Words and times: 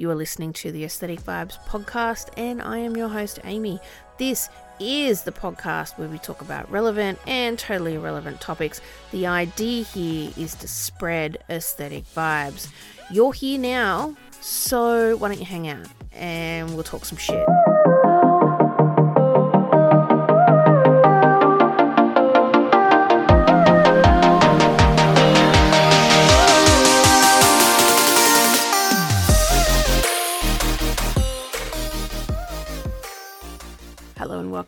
You 0.00 0.10
are 0.10 0.14
listening 0.14 0.54
to 0.54 0.72
the 0.72 0.84
Aesthetic 0.84 1.20
Vibes 1.20 1.58
podcast, 1.66 2.30
and 2.38 2.62
I 2.62 2.78
am 2.78 2.96
your 2.96 3.10
host, 3.10 3.38
Amy. 3.44 3.78
This 4.16 4.48
is 4.80 5.24
the 5.24 5.30
podcast 5.30 5.98
where 5.98 6.08
we 6.08 6.16
talk 6.16 6.40
about 6.40 6.70
relevant 6.70 7.18
and 7.26 7.58
totally 7.58 7.96
irrelevant 7.96 8.40
topics. 8.40 8.80
The 9.10 9.26
idea 9.26 9.84
here 9.84 10.32
is 10.38 10.54
to 10.54 10.68
spread 10.68 11.36
aesthetic 11.50 12.04
vibes. 12.14 12.68
You're 13.10 13.34
here 13.34 13.58
now, 13.58 14.16
so 14.40 15.18
why 15.18 15.28
don't 15.28 15.38
you 15.38 15.44
hang 15.44 15.68
out 15.68 15.86
and 16.12 16.72
we'll 16.72 16.82
talk 16.82 17.04
some 17.04 17.18
shit. 17.18 17.46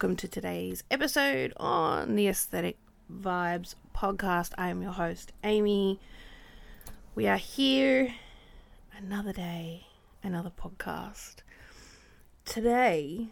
Welcome 0.02 0.16
to 0.16 0.27
today's 0.27 0.83
episode 0.91 1.52
on 1.59 2.16
the 2.16 2.27
Aesthetic 2.27 2.77
Vibes 3.09 3.77
podcast. 3.95 4.51
I 4.59 4.69
am 4.69 4.83
your 4.83 4.91
host, 4.91 5.33
Amy. 5.45 6.01
We 7.15 7.29
are 7.29 7.37
here 7.37 8.12
another 8.98 9.33
day, 9.33 9.87
another 10.20 10.51
podcast. 10.51 11.43
Today, 12.45 13.29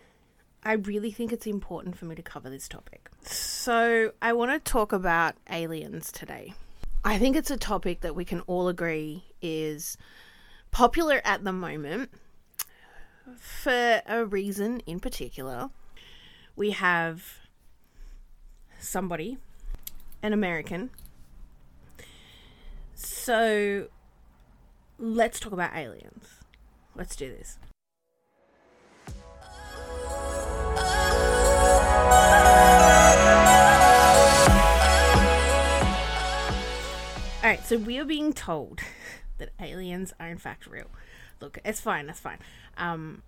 I 0.62 0.74
really 0.74 1.10
think 1.10 1.32
it's 1.32 1.44
important 1.44 1.98
for 1.98 2.04
me 2.04 2.14
to 2.14 2.22
cover 2.22 2.48
this 2.48 2.68
topic. 2.68 3.10
So, 3.22 4.12
I 4.22 4.32
want 4.32 4.52
to 4.52 4.60
talk 4.60 4.92
about 4.92 5.34
aliens 5.50 6.12
today. 6.12 6.54
I 7.04 7.18
think 7.18 7.34
it's 7.34 7.50
a 7.50 7.56
topic 7.56 8.02
that 8.02 8.14
we 8.14 8.24
can 8.24 8.42
all 8.42 8.68
agree 8.68 9.24
is 9.42 9.96
popular 10.70 11.20
at 11.24 11.42
the 11.42 11.52
moment 11.52 12.10
for 13.36 14.02
a 14.06 14.24
reason 14.24 14.78
in 14.86 15.00
particular 15.00 15.70
we 16.60 16.72
have 16.72 17.38
somebody, 18.78 19.38
an 20.22 20.34
American. 20.34 20.90
So 22.94 23.88
let's 24.98 25.40
talk 25.40 25.54
about 25.54 25.74
aliens. 25.74 26.26
Let's 26.94 27.16
do 27.16 27.30
this. 27.30 27.56
All 37.42 37.48
right, 37.48 37.64
so 37.64 37.78
we 37.78 37.98
are 37.98 38.04
being 38.04 38.34
told 38.34 38.80
that 39.38 39.48
aliens 39.58 40.12
are 40.20 40.28
in 40.28 40.36
fact 40.36 40.66
real. 40.66 40.90
Look, 41.40 41.58
it's 41.64 41.80
fine, 41.80 42.06
that's 42.06 42.20
fine. 42.20 42.36
Um, 42.76 43.22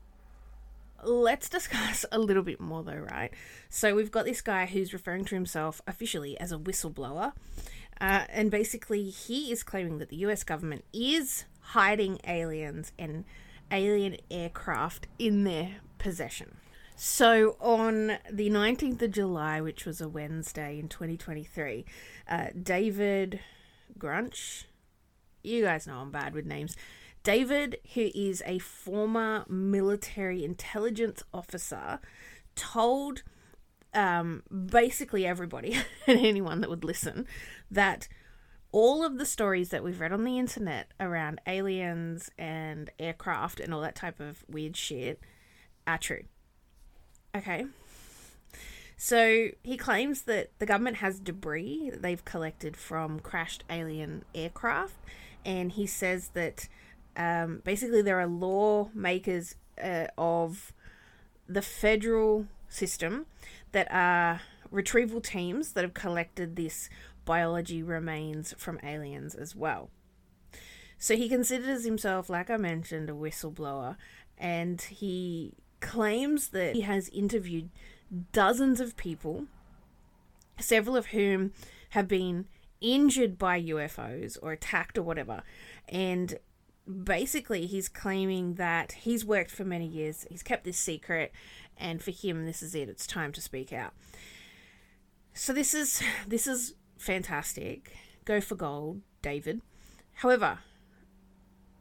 let's 1.02 1.48
discuss 1.48 2.04
a 2.12 2.18
little 2.18 2.42
bit 2.42 2.60
more 2.60 2.82
though, 2.82 3.06
right? 3.10 3.32
So 3.68 3.94
we've 3.94 4.10
got 4.10 4.24
this 4.24 4.40
guy 4.40 4.66
who's 4.66 4.92
referring 4.92 5.24
to 5.26 5.34
himself 5.34 5.80
officially 5.86 6.38
as 6.38 6.52
a 6.52 6.58
whistleblower. 6.58 7.32
Uh, 8.00 8.24
and 8.30 8.50
basically, 8.50 9.10
he 9.10 9.52
is 9.52 9.62
claiming 9.62 9.98
that 9.98 10.08
the 10.08 10.16
US 10.16 10.42
government 10.42 10.84
is 10.92 11.44
hiding 11.60 12.18
aliens 12.26 12.92
and 12.98 13.24
alien 13.70 14.16
aircraft 14.30 15.06
in 15.18 15.44
their 15.44 15.76
possession. 15.98 16.56
So, 16.96 17.56
on 17.60 18.18
the 18.30 18.50
19th 18.50 19.02
of 19.02 19.10
July, 19.12 19.60
which 19.60 19.86
was 19.86 20.00
a 20.00 20.08
Wednesday 20.08 20.78
in 20.78 20.88
2023, 20.88 21.84
uh, 22.28 22.46
David 22.60 23.40
Grunch, 23.98 24.64
you 25.42 25.62
guys 25.62 25.86
know 25.86 25.96
I'm 25.96 26.10
bad 26.10 26.34
with 26.34 26.44
names, 26.44 26.76
David, 27.22 27.78
who 27.94 28.10
is 28.14 28.42
a 28.46 28.58
former 28.58 29.44
military 29.48 30.44
intelligence 30.44 31.22
officer, 31.32 32.00
told 32.56 33.22
um, 33.94 34.42
basically 34.50 35.26
everybody 35.26 35.76
and 36.06 36.18
anyone 36.18 36.60
that 36.60 36.70
would 36.70 36.84
listen 36.84 37.26
that 37.70 38.08
all 38.72 39.04
of 39.04 39.18
the 39.18 39.26
stories 39.26 39.68
that 39.68 39.84
we've 39.84 40.00
read 40.00 40.12
on 40.12 40.24
the 40.24 40.38
internet 40.38 40.90
around 40.98 41.40
aliens 41.46 42.30
and 42.38 42.90
aircraft 42.98 43.60
and 43.60 43.72
all 43.72 43.82
that 43.82 43.94
type 43.94 44.18
of 44.18 44.44
weird 44.48 44.76
shit 44.76 45.20
are 45.86 45.98
true. 45.98 46.22
Okay. 47.36 47.66
So 48.96 49.48
he 49.62 49.76
claims 49.76 50.22
that 50.22 50.50
the 50.58 50.66
government 50.66 50.96
has 50.98 51.18
debris 51.18 51.90
that 51.90 52.02
they've 52.02 52.24
collected 52.24 52.76
from 52.76 53.20
crashed 53.20 53.64
alien 53.68 54.24
aircraft, 54.34 54.94
and 55.44 55.72
he 55.72 55.86
says 55.86 56.28
that 56.34 56.68
um, 57.16 57.60
basically 57.64 58.02
there 58.02 58.20
are 58.20 58.26
lawmakers 58.26 59.54
uh, 59.82 60.06
of 60.16 60.72
the 61.48 61.62
federal 61.62 62.46
system 62.68 63.26
that 63.72 63.88
are 63.90 64.40
retrieval 64.70 65.20
teams 65.20 65.72
that 65.72 65.84
have 65.84 65.94
collected 65.94 66.56
this 66.56 66.88
biology 67.24 67.82
remains 67.82 68.54
from 68.56 68.80
aliens 68.82 69.34
as 69.34 69.54
well. 69.54 69.90
So 70.98 71.16
he 71.16 71.28
considers 71.28 71.84
himself, 71.84 72.30
like 72.30 72.48
I 72.48 72.56
mentioned, 72.56 73.10
a 73.10 73.12
whistleblower, 73.12 73.96
and 74.38 74.80
he 74.80 75.54
claims 75.80 76.48
that 76.48 76.74
he 76.74 76.82
has 76.82 77.08
interviewed 77.08 77.70
dozens 78.32 78.80
of 78.80 78.96
people, 78.96 79.46
several 80.58 80.96
of 80.96 81.06
whom 81.06 81.52
have 81.90 82.06
been 82.06 82.46
injured 82.80 83.38
by 83.38 83.60
UFOs 83.60 84.38
or 84.40 84.52
attacked 84.52 84.96
or 84.96 85.02
whatever, 85.02 85.42
and 85.88 86.38
basically 86.86 87.66
he's 87.66 87.88
claiming 87.88 88.54
that 88.54 88.92
he's 88.92 89.24
worked 89.24 89.50
for 89.50 89.64
many 89.64 89.86
years, 89.86 90.26
he's 90.30 90.42
kept 90.42 90.64
this 90.64 90.78
secret, 90.78 91.32
and 91.76 92.02
for 92.02 92.10
him 92.10 92.46
this 92.46 92.62
is 92.62 92.74
it. 92.74 92.88
It's 92.88 93.06
time 93.06 93.32
to 93.32 93.40
speak 93.40 93.72
out. 93.72 93.92
So 95.34 95.52
this 95.52 95.74
is 95.74 96.02
this 96.26 96.46
is 96.46 96.74
fantastic. 96.98 97.96
Go 98.24 98.40
for 98.40 98.54
gold, 98.54 99.00
David. 99.22 99.60
However, 100.14 100.58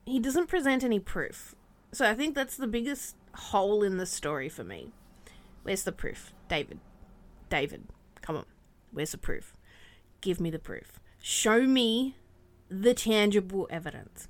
he 0.05 0.19
doesn't 0.19 0.47
present 0.47 0.83
any 0.83 0.99
proof. 0.99 1.55
So 1.91 2.09
I 2.09 2.13
think 2.13 2.35
that's 2.35 2.57
the 2.57 2.67
biggest 2.67 3.15
hole 3.35 3.83
in 3.83 3.97
the 3.97 4.05
story 4.05 4.49
for 4.49 4.63
me. 4.63 4.91
Where's 5.63 5.83
the 5.83 5.91
proof? 5.91 6.33
David. 6.47 6.79
David, 7.49 7.83
come 8.21 8.37
on. 8.37 8.45
Where's 8.91 9.11
the 9.11 9.17
proof? 9.17 9.55
Give 10.21 10.39
me 10.39 10.49
the 10.49 10.59
proof. 10.59 10.99
Show 11.21 11.63
me 11.63 12.15
the 12.69 12.93
tangible 12.93 13.67
evidence. 13.69 14.27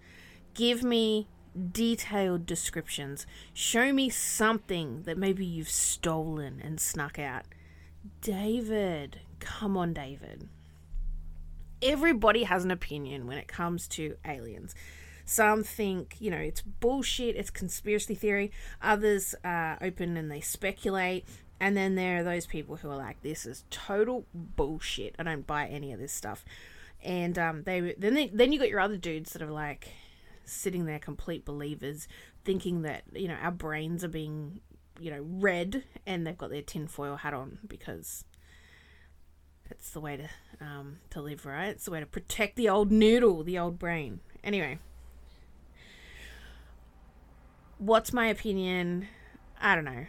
Give 0.54 0.84
me 0.84 1.28
detailed 1.72 2.46
descriptions. 2.46 3.26
Show 3.54 3.94
me 3.94 4.10
something 4.10 5.04
that 5.04 5.18
maybe 5.18 5.46
you've 5.46 5.70
stolen 5.70 6.62
and 6.64 6.80
snuck 6.80 7.20
out. 7.20 7.44
David, 8.22 9.20
come 9.40 9.78
on, 9.78 9.94
David. 9.94 10.48
Everybody 11.82 12.44
has 12.44 12.64
an 12.64 12.72
opinion 12.72 13.28
when 13.28 13.38
it 13.38 13.48
comes 13.48 13.88
to 13.90 14.16
aliens. 14.26 14.76
Some 15.26 15.64
think, 15.64 16.18
you 16.20 16.32
know, 16.32 16.38
it's 16.38 16.62
bullshit, 16.62 17.36
it's 17.36 17.50
conspiracy 17.50 18.16
theory. 18.16 18.52
Others 18.82 19.36
are 19.44 19.78
open 19.82 20.18
and 20.18 20.32
they 20.32 20.42
speculate. 20.42 21.26
And 21.60 21.78
then 21.78 21.96
there 21.96 22.20
are 22.20 22.24
those 22.24 22.48
people 22.48 22.78
who 22.78 22.90
are 22.90 22.98
like, 22.98 23.22
this 23.22 23.46
is 23.46 23.64
total 23.70 24.26
bullshit. 24.34 25.16
I 25.20 25.24
don't 25.24 25.46
buy 25.46 25.68
any 25.68 25.94
of 25.94 26.00
this 26.00 26.12
stuff. 26.12 26.44
And 27.04 27.38
um, 27.38 27.64
they 27.64 27.96
then 27.98 28.14
they, 28.14 28.28
then 28.28 28.52
you 28.52 28.60
got 28.60 28.70
your 28.70 28.80
other 28.80 28.98
dudes 28.98 29.34
that 29.34 29.42
are 29.42 29.52
like, 29.52 29.90
sitting 30.52 30.86
there 30.86 31.00
complete 31.00 31.46
believers 31.46 32.08
thinking 32.44 32.82
that 32.82 33.04
you 33.14 33.28
know 33.28 33.38
our 33.42 33.52
brains 33.52 34.04
are 34.04 34.10
being 34.10 34.60
you 35.00 35.10
know 35.10 35.22
read 35.22 35.84
and 36.06 36.26
they've 36.26 36.38
got 36.38 36.50
their 36.50 36.62
tinfoil 36.62 37.18
hat 37.18 37.34
on 37.34 37.60
because 37.68 38.26
it's 39.70 39.92
the 39.92 40.00
way 40.00 40.18
to 40.18 40.30
um, 40.60 40.98
to 41.10 41.22
live 41.22 41.46
right? 41.46 41.70
It's 41.70 41.86
the 41.86 41.92
way 41.92 42.00
to 42.00 42.06
protect 42.06 42.56
the 42.56 42.70
old 42.70 42.92
noodle 42.92 43.44
the 43.44 43.58
old 43.58 43.80
brain. 43.80 44.20
Anyway. 44.44 44.80
What's 47.78 48.14
my 48.14 48.28
opinion? 48.28 49.08
I 49.60 49.74
don't 49.74 49.86
know. 49.86 50.06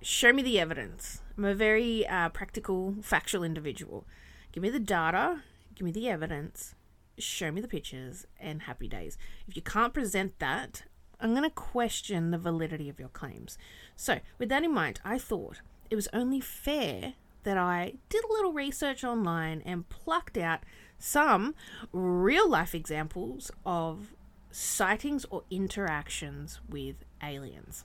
Show 0.00 0.32
me 0.32 0.42
the 0.42 0.58
evidence. 0.58 1.20
I'm 1.36 1.44
a 1.44 1.54
very 1.54 2.06
uh, 2.06 2.30
practical 2.30 2.94
factual 3.02 3.44
individual. 3.44 4.06
Give 4.52 4.62
me 4.62 4.70
the 4.70 4.78
data. 4.78 5.42
Give 5.74 5.84
me 5.84 5.90
the 5.90 6.08
evidence 6.08 6.74
show 7.18 7.50
me 7.50 7.60
the 7.60 7.68
pictures 7.68 8.26
and 8.38 8.62
happy 8.62 8.88
days. 8.88 9.18
If 9.46 9.56
you 9.56 9.62
can't 9.62 9.94
present 9.94 10.38
that, 10.38 10.84
I'm 11.20 11.30
going 11.30 11.42
to 11.42 11.50
question 11.50 12.30
the 12.30 12.38
validity 12.38 12.88
of 12.88 12.98
your 12.98 13.08
claims. 13.08 13.58
So, 13.96 14.20
with 14.38 14.48
that 14.50 14.62
in 14.62 14.72
mind, 14.72 15.00
I 15.04 15.18
thought 15.18 15.60
it 15.90 15.96
was 15.96 16.08
only 16.12 16.40
fair 16.40 17.14
that 17.42 17.56
I 17.56 17.94
did 18.08 18.24
a 18.24 18.32
little 18.32 18.52
research 18.52 19.04
online 19.04 19.62
and 19.64 19.88
plucked 19.88 20.36
out 20.36 20.60
some 20.98 21.54
real 21.92 22.48
life 22.48 22.74
examples 22.74 23.50
of 23.64 24.14
sightings 24.50 25.24
or 25.30 25.44
interactions 25.50 26.60
with 26.68 26.96
aliens. 27.22 27.84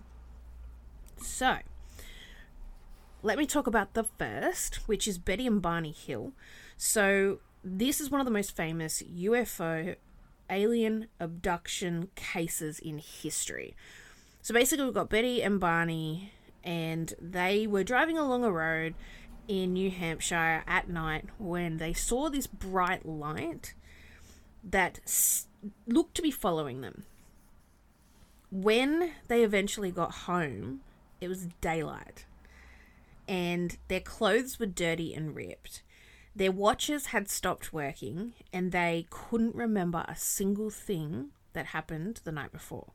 So, 1.18 1.57
let 3.21 3.38
me 3.38 3.45
talk 3.45 3.68
about 3.68 3.94
the 3.94 4.03
first, 4.03 4.88
which 4.88 5.07
is 5.07 5.18
Betty 5.18 5.47
and 5.47 5.62
Barney 5.62 5.91
Hill. 5.91 6.33
So, 6.77 7.39
this 7.63 8.01
is 8.01 8.10
one 8.10 8.19
of 8.19 8.25
the 8.25 8.31
most 8.31 8.56
famous 8.56 9.01
UFO 9.01 9.95
alien 10.50 11.07
abduction 11.19 12.10
cases 12.15 12.80
in 12.80 12.98
history. 12.98 13.75
So 14.42 14.54
basically, 14.54 14.86
we've 14.86 14.94
got 14.94 15.10
Betty 15.10 15.42
and 15.42 15.60
Barney, 15.60 16.33
and 16.63 17.13
they 17.21 17.65
were 17.65 17.83
driving 17.83 18.18
along 18.18 18.44
a 18.44 18.51
road 18.51 18.94
in 19.48 19.74
New 19.74 19.89
Hampshire 19.89 20.63
at 20.68 20.89
night 20.89 21.25
when 21.38 21.77
they 21.77 21.94
saw 21.94 22.30
this 22.30 22.48
bright 22.48 23.06
light 23.06 23.74
that 24.63 25.00
looked 25.88 26.15
to 26.15 26.21
be 26.21 26.31
following 26.31 26.81
them. 26.81 27.04
When 28.51 29.12
they 29.27 29.44
eventually 29.44 29.92
got 29.92 30.12
home, 30.12 30.81
it 31.19 31.27
was 31.27 31.48
daylight, 31.62 32.25
and 33.27 33.77
their 33.88 34.01
clothes 34.01 34.60
were 34.60 34.65
dirty 34.65 35.13
and 35.13 35.36
ripped. 35.36 35.81
Their 36.35 36.51
watches 36.51 37.07
had 37.07 37.30
stopped 37.30 37.74
working, 37.74 38.33
and 38.51 38.71
they 38.71 39.06
couldn't 39.09 39.56
remember 39.56 40.03
a 40.07 40.15
single 40.15 40.69
thing 40.69 41.30
that 41.53 41.68
happened 41.68 42.21
the 42.24 42.31
night 42.31 42.51
before. 42.51 42.91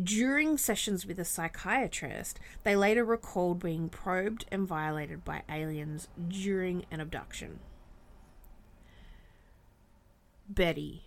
During 0.00 0.56
sessions 0.56 1.04
with 1.06 1.18
a 1.18 1.24
psychiatrist, 1.24 2.40
they 2.62 2.76
later 2.76 3.04
recalled 3.04 3.62
being 3.62 3.88
probed 3.88 4.46
and 4.50 4.66
violated 4.66 5.24
by 5.24 5.42
aliens 5.50 6.08
during 6.28 6.84
an 6.90 7.00
abduction. 7.00 7.58
Betty, 10.48 11.04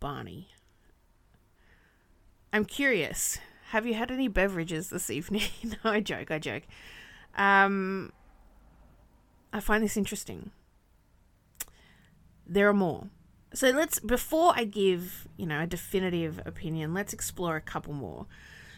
Barney. 0.00 0.48
I'm 2.52 2.64
curious. 2.64 3.38
Have 3.70 3.86
you 3.86 3.94
had 3.94 4.10
any 4.10 4.26
beverages 4.26 4.90
this 4.90 5.10
evening? 5.10 5.42
no, 5.64 5.90
I 5.90 6.00
joke, 6.00 6.30
I 6.30 6.38
joke. 6.40 6.64
Um, 7.36 8.12
I 9.52 9.60
find 9.60 9.82
this 9.82 9.96
interesting. 9.96 10.50
There 12.46 12.68
are 12.68 12.74
more. 12.74 13.08
So 13.52 13.70
let's 13.70 13.98
before 13.98 14.52
I 14.54 14.64
give, 14.64 15.26
you 15.36 15.46
know, 15.46 15.62
a 15.62 15.66
definitive 15.66 16.40
opinion, 16.46 16.94
let's 16.94 17.12
explore 17.12 17.56
a 17.56 17.60
couple 17.60 17.92
more. 17.92 18.26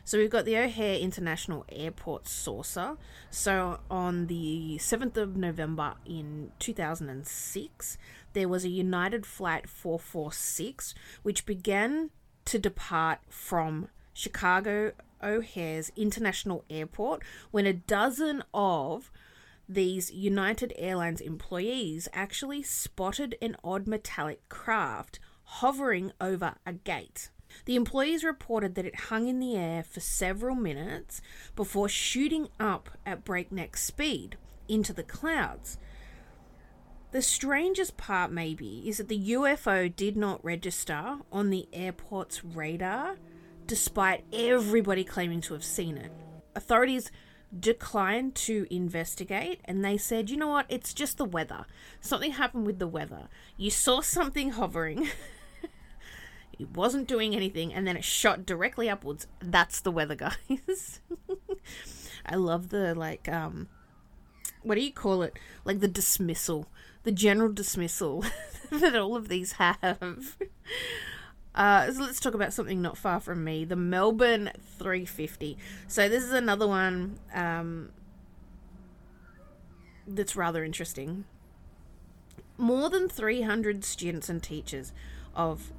So 0.05 0.19
we've 0.19 0.31
got 0.31 0.45
the 0.45 0.57
O'Hare 0.57 0.99
International 0.99 1.65
Airport 1.69 2.27
saucer. 2.27 2.97
So 3.31 3.81
on 3.91 4.27
the 4.27 4.77
7th 4.81 5.17
of 5.17 5.37
November 5.37 5.95
in 6.05 6.51
2006, 6.59 7.99
there 8.33 8.49
was 8.49 8.65
a 8.65 8.69
United 8.69 9.27
Flight 9.27 9.69
446 9.69 10.95
which 11.23 11.47
began 11.47 12.11
to 12.47 12.59
depart 12.59 13.21
from 13.29 13.89
Chicago 14.13 14.93
O'Hare's 15.23 15.93
International 15.97 16.65
Airport 16.69 17.23
when 17.53 17.67
a 17.67 17.73
dozen 17.73 18.43
of 18.53 19.13
these 19.75 20.11
United 20.11 20.73
Airlines 20.77 21.21
employees 21.21 22.09
actually 22.13 22.63
spotted 22.63 23.37
an 23.41 23.57
odd 23.63 23.87
metallic 23.87 24.49
craft 24.49 25.19
hovering 25.45 26.13
over 26.21 26.55
a 26.65 26.73
gate. 26.73 27.31
The 27.65 27.77
employees 27.77 28.25
reported 28.25 28.75
that 28.75 28.87
it 28.87 28.97
hung 29.11 29.29
in 29.29 29.39
the 29.39 29.57
air 29.57 29.83
for 29.83 30.01
several 30.01 30.55
minutes 30.55 31.21
before 31.55 31.89
shooting 31.89 32.49
up 32.59 32.91
at 33.05 33.25
breakneck 33.25 33.77
speed 33.77 34.37
into 34.69 34.93
the 34.93 35.03
clouds. 35.03 35.79
The 37.13 37.21
strangest 37.21 37.99
part, 37.99 38.33
maybe, 38.33 38.85
is 38.87 38.97
that 38.97 39.09
the 39.09 39.33
UFO 39.33 39.95
did 39.95 40.17
not 40.17 40.43
register 40.43 41.19
on 41.31 41.51
the 41.51 41.69
airport's 41.73 42.43
radar, 42.43 43.17
despite 43.67 44.25
everybody 44.33 45.05
claiming 45.05 45.43
to 45.43 45.53
have 45.53 45.65
seen 45.65 45.99
it. 45.99 46.11
Authorities 46.55 47.11
declined 47.59 48.35
to 48.35 48.67
investigate 48.71 49.61
and 49.65 49.85
they 49.85 49.97
said, 49.97 50.31
you 50.31 50.37
know 50.37 50.49
what, 50.49 50.67
it's 50.69 50.95
just 50.95 51.19
the 51.19 51.25
weather. 51.25 51.67
Something 52.01 52.33
happened 52.33 52.67
with 52.67 52.79
the 52.79 52.87
weather. 52.87 53.29
You 53.57 53.71
saw 53.71 54.01
something 54.01 54.51
hovering. 54.51 55.09
it 56.59 56.71
wasn't 56.71 57.09
doing 57.09 57.35
anything 57.35 57.73
and 57.73 57.87
then 57.87 57.97
it 57.97 58.05
shot 58.05 58.47
directly 58.47 58.89
upwards. 58.89 59.27
That's 59.41 59.81
the 59.81 59.91
weather, 59.91 60.15
guys. 60.49 61.01
I 62.25 62.37
love 62.37 62.69
the 62.69 62.95
like 62.95 63.29
um 63.29 63.69
what 64.63 64.77
do 64.77 64.81
you 64.81 64.93
call 64.93 65.23
it? 65.23 65.39
Like 65.65 65.81
the 65.81 65.89
dismissal, 65.89 66.69
the 67.03 67.13
general 67.13 67.53
dismissal 67.53 68.25
that 68.71 68.97
all 68.97 69.17
of 69.17 69.29
these 69.29 69.53
have. 69.53 70.37
Uh, 71.55 71.93
so 71.93 72.01
let's 72.01 72.21
talk 72.21 72.35
about 72.35 72.53
something 72.53 72.81
not 72.81 72.97
far 72.97 73.21
from 73.21 73.45
me 73.45 73.65
the 73.65 73.77
Melbourne 73.77 74.51
350. 74.79 75.59
So, 75.87 76.09
this 76.09 76.25
is 76.25 76.33
another 76.33 76.67
one 76.67 77.19
um, 77.35 77.91
that's 80.07 80.35
rather 80.35 80.65
interesting. 80.65 81.25
More 82.57 82.89
than 82.89 83.09
300 83.09 83.85
students 83.85 84.29
and 84.29 84.43
teachers 84.43 84.93
of. 85.35 85.73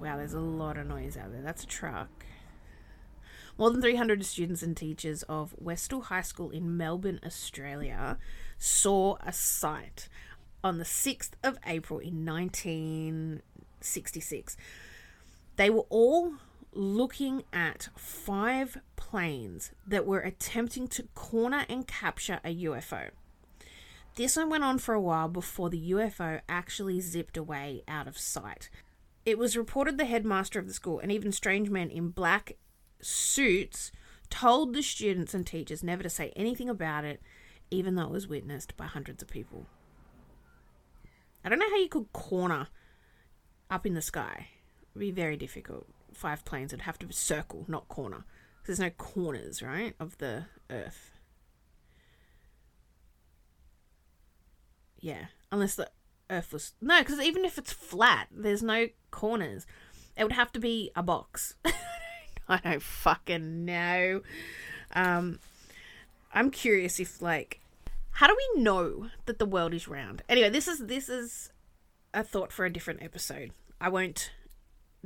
Wow, 0.00 0.16
there's 0.16 0.34
a 0.34 0.40
lot 0.40 0.76
of 0.76 0.86
noise 0.86 1.16
out 1.16 1.32
there. 1.32 1.42
That's 1.42 1.64
a 1.64 1.66
truck. 1.66 2.24
More 3.58 3.70
than 3.70 3.82
300 3.82 4.24
students 4.24 4.62
and 4.62 4.76
teachers 4.76 5.24
of 5.24 5.54
Westall 5.58 6.02
High 6.02 6.22
School 6.22 6.50
in 6.50 6.76
Melbourne, 6.76 7.20
Australia, 7.24 8.16
saw 8.58 9.16
a 9.20 9.32
sight 9.32 10.08
on 10.64 10.78
the 10.78 10.84
6th 10.84 11.32
of 11.42 11.58
April 11.66 11.98
in 11.98 12.24
1966. 13.82 14.56
They 15.56 15.70
were 15.70 15.86
all 15.90 16.34
looking 16.72 17.44
at 17.52 17.88
five 17.96 18.78
planes 18.96 19.72
that 19.86 20.06
were 20.06 20.20
attempting 20.20 20.88
to 20.88 21.02
corner 21.14 21.66
and 21.68 21.86
capture 21.86 22.40
a 22.44 22.54
UFO. 22.64 23.10
This 24.14 24.36
one 24.36 24.50
went 24.50 24.64
on 24.64 24.78
for 24.78 24.94
a 24.94 25.00
while 25.00 25.28
before 25.28 25.70
the 25.70 25.90
UFO 25.92 26.40
actually 26.48 27.00
zipped 27.00 27.36
away 27.36 27.82
out 27.88 28.06
of 28.06 28.18
sight. 28.18 28.70
It 29.24 29.38
was 29.38 29.56
reported 29.56 29.98
the 29.98 30.04
headmaster 30.04 30.58
of 30.58 30.66
the 30.66 30.74
school 30.74 30.98
and 30.98 31.12
even 31.12 31.32
strange 31.32 31.70
men 31.70 31.90
in 31.90 32.08
black 32.08 32.52
suits 33.00 33.92
told 34.30 34.74
the 34.74 34.82
students 34.82 35.34
and 35.34 35.46
teachers 35.46 35.82
never 35.82 36.02
to 36.02 36.10
say 36.10 36.32
anything 36.34 36.68
about 36.68 37.04
it, 37.04 37.22
even 37.70 37.94
though 37.94 38.04
it 38.04 38.10
was 38.10 38.26
witnessed 38.26 38.76
by 38.76 38.86
hundreds 38.86 39.22
of 39.22 39.28
people. 39.28 39.66
I 41.44 41.48
don't 41.48 41.58
know 41.58 41.70
how 41.70 41.76
you 41.76 41.88
could 41.88 42.12
corner 42.12 42.68
up 43.72 43.86
in 43.86 43.94
the 43.94 44.02
sky. 44.02 44.48
It'd 44.92 45.00
be 45.00 45.10
very 45.10 45.36
difficult. 45.36 45.86
Five 46.12 46.44
planes 46.44 46.72
would 46.72 46.82
have 46.82 46.98
to 46.98 47.10
circle, 47.12 47.64
not 47.66 47.88
corner. 47.88 48.24
There's 48.66 48.78
no 48.78 48.90
corners, 48.90 49.62
right, 49.62 49.94
of 49.98 50.18
the 50.18 50.44
Earth. 50.70 51.10
Yeah, 55.00 55.26
unless 55.50 55.74
the 55.74 55.90
Earth 56.30 56.52
was 56.52 56.74
no, 56.80 57.00
because 57.00 57.18
even 57.18 57.44
if 57.44 57.58
it's 57.58 57.72
flat, 57.72 58.28
there's 58.30 58.62
no 58.62 58.88
corners. 59.10 59.66
It 60.16 60.22
would 60.22 60.32
have 60.32 60.52
to 60.52 60.60
be 60.60 60.92
a 60.94 61.02
box. 61.02 61.54
I 62.48 62.58
don't 62.58 62.82
fucking 62.82 63.64
know. 63.64 64.20
Um, 64.94 65.40
I'm 66.32 66.50
curious 66.50 67.00
if 67.00 67.22
like, 67.22 67.60
how 68.12 68.26
do 68.26 68.36
we 68.36 68.62
know 68.62 69.08
that 69.24 69.38
the 69.38 69.46
world 69.46 69.72
is 69.74 69.88
round? 69.88 70.22
Anyway, 70.28 70.50
this 70.50 70.68
is 70.68 70.80
this 70.86 71.08
is 71.08 71.50
a 72.14 72.22
thought 72.22 72.52
for 72.52 72.64
a 72.64 72.72
different 72.72 73.02
episode. 73.02 73.52
I 73.82 73.88
won't 73.88 74.30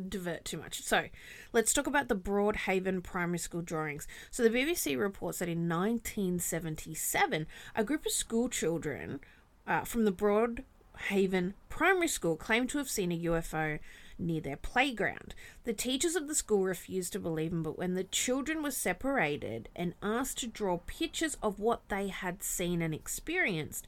divert 0.09 0.45
too 0.45 0.59
much. 0.59 0.83
So, 0.83 1.07
let's 1.55 1.73
talk 1.73 1.87
about 1.87 2.09
the 2.09 2.15
Broad 2.15 2.57
Haven 2.57 3.01
Primary 3.01 3.39
School 3.39 3.63
drawings. 3.63 4.07
So, 4.31 4.43
the 4.43 4.51
BBC 4.51 4.99
reports 4.99 5.39
that 5.39 5.49
in 5.49 5.67
1977, 5.67 7.47
a 7.75 7.85
group 7.85 8.05
of 8.05 8.13
school 8.13 8.51
children 8.51 9.21
uh, 9.67 9.85
from 9.85 10.05
the 10.05 10.13
Broad 10.13 10.63
Haven 11.09 11.55
Primary 11.71 12.07
School 12.07 12.37
claimed 12.37 12.69
to 12.69 12.79
have 12.79 12.91
seen 12.91 13.11
a 13.13 13.19
UFO 13.19 13.79
near 14.19 14.43
their 14.43 14.59
playground. 14.59 15.35
The 15.65 15.73
teachers 15.73 16.15
of 16.15 16.29
the 16.29 16.35
school 16.35 16.65
refused 16.65 17.15
to 17.15 17.19
believe 17.19 17.53
them, 17.53 17.63
but 17.63 17.79
when 17.79 17.95
the 17.95 18.05
children 18.05 18.63
were 18.63 18.71
separated 18.71 19.71
and 19.75 19.95
asked 20.03 20.37
to 20.41 20.47
draw 20.47 20.81
pictures 20.87 21.39
of 21.43 21.59
what 21.59 21.89
they 21.89 22.09
had 22.09 22.43
seen 22.43 22.83
and 22.83 22.93
experienced, 22.93 23.87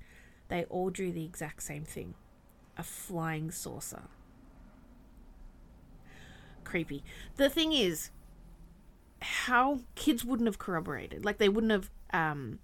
they 0.49 0.65
all 0.65 0.89
drew 0.89 1.13
the 1.13 1.27
exact 1.27 1.63
same 1.63 1.85
thing 1.85 2.15
a 2.79 2.83
flying 2.83 3.51
saucer. 3.51 4.05
Creepy. 6.69 7.03
The 7.37 7.49
thing 7.49 7.73
is, 7.73 8.11
how 9.21 9.81
kids 9.95 10.25
wouldn't 10.25 10.47
have 10.47 10.59
corroborated. 10.59 11.25
Like, 11.25 11.39
they 11.39 11.49
wouldn't 11.49 11.73
have, 11.73 11.91
um, 12.13 12.61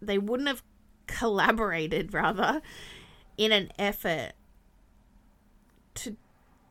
they 0.00 0.18
wouldn't 0.18 0.48
have 0.48 0.62
collaborated, 1.06 2.12
rather, 2.12 2.62
in 3.36 3.52
an 3.52 3.72
effort 3.78 4.32
to 5.94 6.16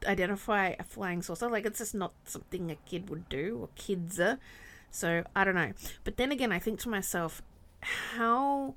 identify 0.06 0.74
a 0.80 0.84
flying 0.84 1.22
saucer. 1.22 1.50
Like 1.50 1.66
it's 1.66 1.80
just 1.80 1.96
not 1.96 2.14
something 2.26 2.72
a 2.72 2.76
kid 2.76 3.10
would 3.10 3.28
do 3.30 3.58
or 3.62 3.70
kids 3.76 4.20
are. 4.20 4.40
So 4.92 5.24
I 5.36 5.44
don't 5.44 5.56
know. 5.56 5.74
But 6.04 6.18
then 6.18 6.32
again, 6.32 6.52
I 6.52 6.60
think 6.60 6.80
to 6.82 6.90
myself, 6.90 7.42
how 7.82 8.76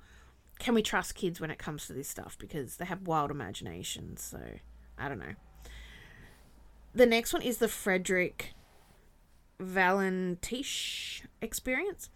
can 0.58 0.74
we 0.74 0.82
trust 0.82 1.14
kids 1.14 1.40
when 1.40 1.50
it 1.50 1.58
comes 1.58 1.86
to 1.86 1.92
this 1.92 2.08
stuff? 2.08 2.36
Because 2.38 2.76
they 2.76 2.84
have 2.84 3.06
wild 3.06 3.30
imaginations. 3.30 4.22
So 4.22 4.40
I 4.98 5.08
don't 5.08 5.18
know. 5.18 5.34
The 6.98 7.06
next 7.06 7.32
one 7.32 7.42
is 7.42 7.58
the 7.58 7.68
Frederick 7.68 8.54
Valentich 9.62 11.22
experience. 11.40 12.10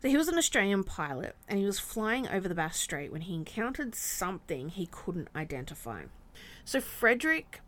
So 0.00 0.08
he 0.08 0.16
was 0.16 0.28
an 0.28 0.38
Australian 0.38 0.82
pilot 0.82 1.36
and 1.46 1.58
he 1.58 1.66
was 1.66 1.78
flying 1.78 2.26
over 2.28 2.48
the 2.48 2.54
Bass 2.54 2.78
Strait 2.78 3.12
when 3.12 3.20
he 3.20 3.34
encountered 3.34 3.94
something 3.94 4.70
he 4.70 4.86
couldn't 4.86 5.28
identify. 5.36 6.04
So 6.64 6.80
Frederick 6.80 7.60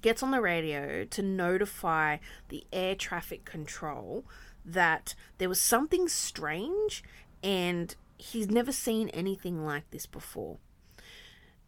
gets 0.00 0.20
on 0.20 0.32
the 0.32 0.40
radio 0.40 1.04
to 1.04 1.22
notify 1.22 2.16
the 2.48 2.64
air 2.72 2.96
traffic 2.96 3.44
control 3.44 4.24
that 4.64 5.14
there 5.38 5.48
was 5.48 5.60
something 5.60 6.08
strange 6.08 7.04
and 7.40 7.94
he's 8.18 8.50
never 8.50 8.72
seen 8.72 9.10
anything 9.10 9.64
like 9.64 9.88
this 9.92 10.06
before. 10.06 10.58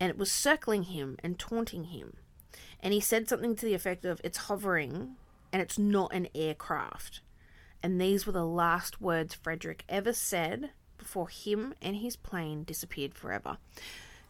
And 0.00 0.10
it 0.10 0.18
was 0.18 0.32
circling 0.32 0.82
him 0.84 1.16
and 1.22 1.38
taunting 1.38 1.84
him. 1.84 2.16
And 2.84 2.92
he 2.92 3.00
said 3.00 3.28
something 3.28 3.56
to 3.56 3.66
the 3.66 3.74
effect 3.74 4.04
of, 4.04 4.20
It's 4.22 4.36
hovering 4.36 5.16
and 5.52 5.62
it's 5.62 5.78
not 5.78 6.12
an 6.12 6.28
aircraft. 6.34 7.22
And 7.82 8.00
these 8.00 8.26
were 8.26 8.32
the 8.32 8.46
last 8.46 9.00
words 9.00 9.34
Frederick 9.34 9.84
ever 9.88 10.12
said 10.12 10.70
before 10.98 11.28
him 11.28 11.74
and 11.80 11.96
his 11.96 12.14
plane 12.14 12.62
disappeared 12.62 13.14
forever. 13.14 13.56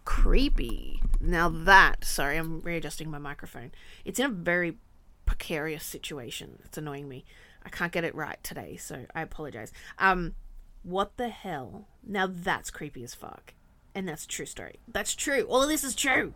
Creepy. 0.05 1.03
Now 1.21 1.49
that, 1.49 2.05
sorry, 2.05 2.37
I'm 2.37 2.61
readjusting 2.61 3.11
my 3.11 3.19
microphone. 3.19 3.73
It's 4.05 4.21
in 4.21 4.27
a 4.27 4.29
very 4.29 4.77
precarious 5.27 5.85
situation. 5.85 6.61
It's 6.65 6.79
annoying 6.79 7.09
me. 7.09 7.25
I 7.65 7.71
can't 7.71 7.93
get 7.93 8.05
it 8.05 8.15
right 8.15 8.39
today, 8.43 8.77
so 8.77 9.07
I 9.15 9.23
apologize. 9.23 9.73
Um, 9.99 10.35
what 10.83 11.17
the 11.17 11.29
hell? 11.29 11.89
Now 12.07 12.29
that's 12.31 12.71
creepy 12.71 13.03
as 13.03 13.15
fuck. 13.15 13.55
And 13.95 14.09
that's 14.09 14.27
true 14.27 14.47
story. 14.47 14.79
That's 14.87 15.15
true. 15.15 15.43
All 15.49 15.63
of 15.63 15.69
this 15.69 15.83
is 15.83 15.95
true. 15.95 16.35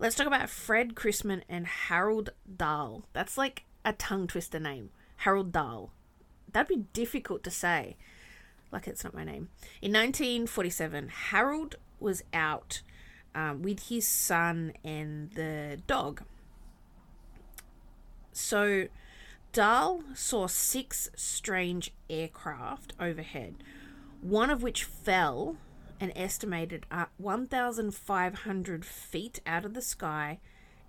Let's 0.00 0.16
talk 0.16 0.26
about 0.26 0.48
Fred 0.48 0.94
Crisman 0.94 1.42
and 1.46 1.66
Harold 1.66 2.30
Dahl. 2.56 3.04
That's 3.12 3.36
like 3.36 3.64
a 3.84 3.92
tongue 3.92 4.28
twister 4.28 4.58
name. 4.58 4.88
Harold 5.18 5.52
Dahl. 5.52 5.92
That'd 6.50 6.74
be 6.74 6.86
difficult 6.94 7.44
to 7.44 7.50
say. 7.50 7.98
Like 8.72 8.88
it's 8.88 9.04
not 9.04 9.12
my 9.12 9.24
name. 9.24 9.50
In 9.82 9.92
1947, 9.92 11.08
Harold 11.08 11.74
was 11.98 12.22
out 12.32 12.80
um, 13.34 13.60
with 13.60 13.90
his 13.90 14.08
son 14.08 14.72
and 14.82 15.32
the 15.32 15.82
dog. 15.86 16.22
So 18.32 18.86
Dahl 19.52 20.02
saw 20.14 20.46
six 20.46 21.10
strange 21.14 21.92
aircraft 22.08 22.94
overhead, 22.98 23.56
one 24.22 24.48
of 24.48 24.62
which 24.62 24.82
fell 24.82 25.56
an 26.00 26.12
estimated 26.16 26.86
uh, 26.90 27.06
1,500 27.18 28.84
feet 28.84 29.40
out 29.46 29.64
of 29.64 29.74
the 29.74 29.82
sky 29.82 30.40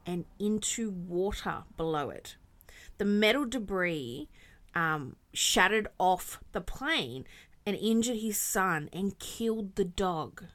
and 0.06 0.26
into 0.40 0.90
water 0.90 1.64
below 1.78 2.10
it. 2.10 2.38
The 2.98 3.06
metal 3.06 3.46
debris 3.46 4.30
um, 4.74 5.18
shattered 5.34 5.88
off 6.00 6.40
the 6.54 6.62
plane 6.62 7.26
and 7.66 7.76
injured 7.76 8.18
his 8.18 8.40
son 8.40 8.90
and 8.94 9.20
killed 9.20 9.76
the 9.76 9.86
dog. 9.86 10.46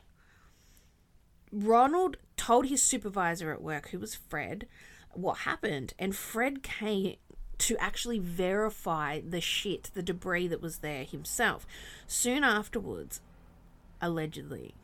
Ronald 1.52 2.16
told 2.36 2.66
his 2.66 2.82
supervisor 2.82 3.52
at 3.52 3.62
work, 3.62 3.90
who 3.90 3.98
was 3.98 4.14
Fred, 4.14 4.66
what 5.12 5.38
happened, 5.38 5.94
and 5.98 6.14
Fred 6.14 6.62
came 6.62 7.16
to 7.58 7.76
actually 7.78 8.18
verify 8.18 9.20
the 9.26 9.40
shit, 9.40 9.90
the 9.94 10.02
debris 10.02 10.48
that 10.48 10.60
was 10.60 10.78
there 10.78 11.04
himself. 11.04 11.66
Soon 12.06 12.44
afterwards, 12.44 13.20
allegedly, 14.00 14.74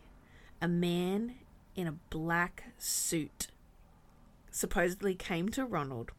a 0.60 0.68
man 0.68 1.34
in 1.74 1.86
a 1.86 1.98
black 2.10 2.64
suit 2.78 3.48
supposedly 4.50 5.14
came 5.14 5.48
to 5.50 5.64
Ronald, 5.64 6.12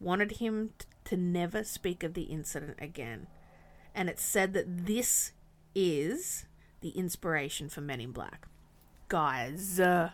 wanted 0.00 0.32
him 0.32 0.70
to 1.04 1.16
never 1.16 1.62
speak 1.62 2.02
of 2.02 2.14
the 2.14 2.22
incident 2.22 2.76
again. 2.80 3.26
And 3.94 4.08
it's 4.08 4.22
said 4.22 4.52
that 4.54 4.86
this 4.86 5.32
is 5.74 6.46
the 6.80 6.90
inspiration 6.90 7.68
for 7.68 7.80
Men 7.80 8.00
in 8.00 8.12
Black. 8.12 8.46
Guys, 9.08 9.78
uh, 9.78 10.10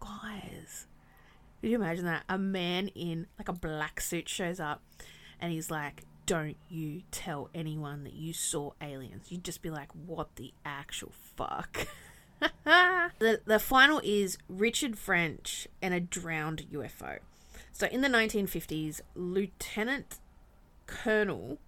guys, 0.00 0.86
could 1.60 1.70
you 1.70 1.76
imagine 1.76 2.04
that? 2.04 2.24
A 2.28 2.38
man 2.38 2.88
in 2.88 3.26
like 3.38 3.48
a 3.48 3.52
black 3.54 4.00
suit 4.00 4.28
shows 4.28 4.60
up 4.60 4.82
and 5.40 5.52
he's 5.52 5.70
like, 5.70 6.04
Don't 6.26 6.56
you 6.68 7.02
tell 7.10 7.50
anyone 7.54 8.04
that 8.04 8.14
you 8.14 8.32
saw 8.32 8.72
aliens. 8.80 9.26
You'd 9.30 9.44
just 9.44 9.62
be 9.62 9.70
like, 9.70 9.90
What 9.92 10.36
the 10.36 10.52
actual 10.64 11.12
fuck? 11.36 11.86
the, 12.64 13.40
the 13.44 13.58
final 13.58 14.00
is 14.04 14.38
Richard 14.48 14.98
French 14.98 15.68
and 15.82 15.94
a 15.94 16.00
drowned 16.00 16.66
UFO. 16.72 17.18
So 17.72 17.86
in 17.86 18.00
the 18.00 18.08
1950s, 18.08 19.00
Lieutenant 19.14 20.18
Colonel 20.86 21.58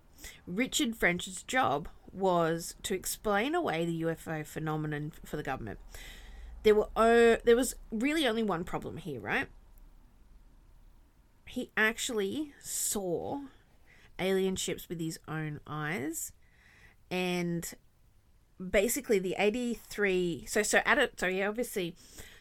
Richard 0.47 0.97
French's 0.97 1.43
job 1.43 1.89
was 2.13 2.75
to 2.83 2.95
explain 2.95 3.55
away 3.55 3.85
the 3.85 4.03
UFO 4.03 4.47
phenomenon 4.47 5.13
for 5.25 5.37
the 5.37 5.43
government. 5.43 5.79
There 6.63 6.75
were 6.75 6.89
uh, 6.97 7.37
there 7.45 7.57
was 7.57 7.77
really 7.91 8.27
only 8.27 8.43
one 8.43 8.65
problem 8.65 8.97
here, 8.97 9.21
right? 9.21 9.49
he 11.47 11.71
actually 11.77 12.53
saw 12.61 13.41
alien 14.19 14.57
ships 14.57 14.89
with 14.89 15.01
his 15.01 15.19
own 15.29 15.61
eyes. 15.67 16.33
And 17.11 17.73
basically 18.71 19.19
the 19.19 19.37
83 19.39 20.47
so 20.49 20.63
so 20.63 20.81
at 20.87 20.97
it 20.97 21.21
so 21.21 21.29
he 21.29 21.43
obviously 21.43 21.95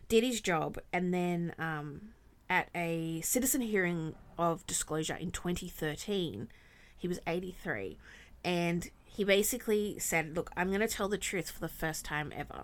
did 0.08 0.24
his 0.24 0.40
job 0.40 0.78
and 0.94 1.14
then 1.14 1.54
um 1.60 2.14
at 2.50 2.70
a 2.74 3.20
citizen 3.20 3.60
hearing 3.60 4.16
of 4.40 4.66
disclosure 4.66 5.16
in 5.16 5.30
2013 5.30 6.48
he 6.96 7.08
was 7.10 7.20
83 7.28 7.98
and 8.46 8.92
he 9.04 9.26
basically 9.26 10.00
said 10.00 10.38
look 10.38 10.50
i'm 10.56 10.70
going 10.70 10.80
to 10.80 10.88
tell 10.88 11.10
the 11.10 11.18
truth 11.18 11.52
for 11.52 11.60
the 11.60 11.68
first 11.68 12.06
time 12.06 12.32
ever 12.34 12.64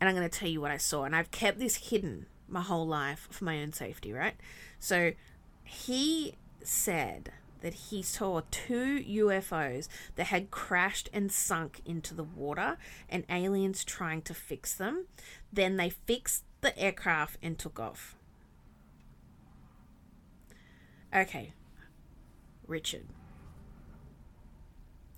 and 0.00 0.08
i'm 0.08 0.14
going 0.14 0.28
to 0.28 0.38
tell 0.38 0.48
you 0.48 0.60
what 0.60 0.70
i 0.70 0.76
saw 0.76 1.02
and 1.02 1.16
i've 1.16 1.32
kept 1.32 1.58
this 1.58 1.88
hidden 1.88 2.26
my 2.48 2.60
whole 2.60 2.86
life 2.86 3.28
for 3.30 3.44
my 3.44 3.60
own 3.60 3.72
safety 3.72 4.12
right? 4.12 4.34
So 4.78 5.12
he 5.62 6.34
said 6.62 7.32
that 7.64 7.74
he 7.74 8.02
saw 8.02 8.42
two 8.50 9.02
UFOs 9.08 9.88
that 10.16 10.26
had 10.26 10.50
crashed 10.50 11.08
and 11.14 11.32
sunk 11.32 11.80
into 11.86 12.12
the 12.12 12.22
water 12.22 12.76
and 13.08 13.24
aliens 13.30 13.82
trying 13.84 14.20
to 14.20 14.34
fix 14.34 14.74
them. 14.74 15.06
Then 15.50 15.78
they 15.78 15.88
fixed 15.88 16.44
the 16.60 16.78
aircraft 16.78 17.38
and 17.42 17.58
took 17.58 17.80
off. 17.80 18.16
Okay, 21.16 21.54
Richard, 22.66 23.06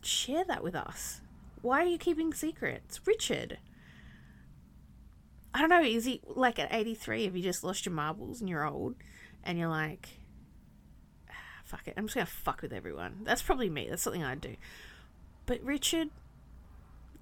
share 0.00 0.44
that 0.44 0.62
with 0.62 0.76
us. 0.76 1.22
Why 1.62 1.82
are 1.82 1.88
you 1.88 1.98
keeping 1.98 2.32
secrets? 2.32 3.00
Richard. 3.04 3.58
I 5.52 5.58
don't 5.58 5.70
know, 5.70 5.82
is 5.82 6.04
he 6.04 6.20
like 6.24 6.60
at 6.60 6.72
83? 6.72 7.24
Have 7.24 7.36
you 7.36 7.42
just 7.42 7.64
lost 7.64 7.86
your 7.86 7.94
marbles 7.94 8.38
and 8.38 8.48
you're 8.48 8.64
old 8.64 8.94
and 9.42 9.58
you're 9.58 9.66
like, 9.66 10.20
fuck 11.66 11.86
it. 11.86 11.94
I'm 11.96 12.06
just 12.06 12.14
gonna 12.14 12.26
fuck 12.26 12.62
with 12.62 12.72
everyone. 12.72 13.20
That's 13.24 13.42
probably 13.42 13.68
me. 13.68 13.88
That's 13.90 14.02
something 14.02 14.24
I'd 14.24 14.40
do. 14.40 14.56
But 15.44 15.62
Richard, 15.62 16.08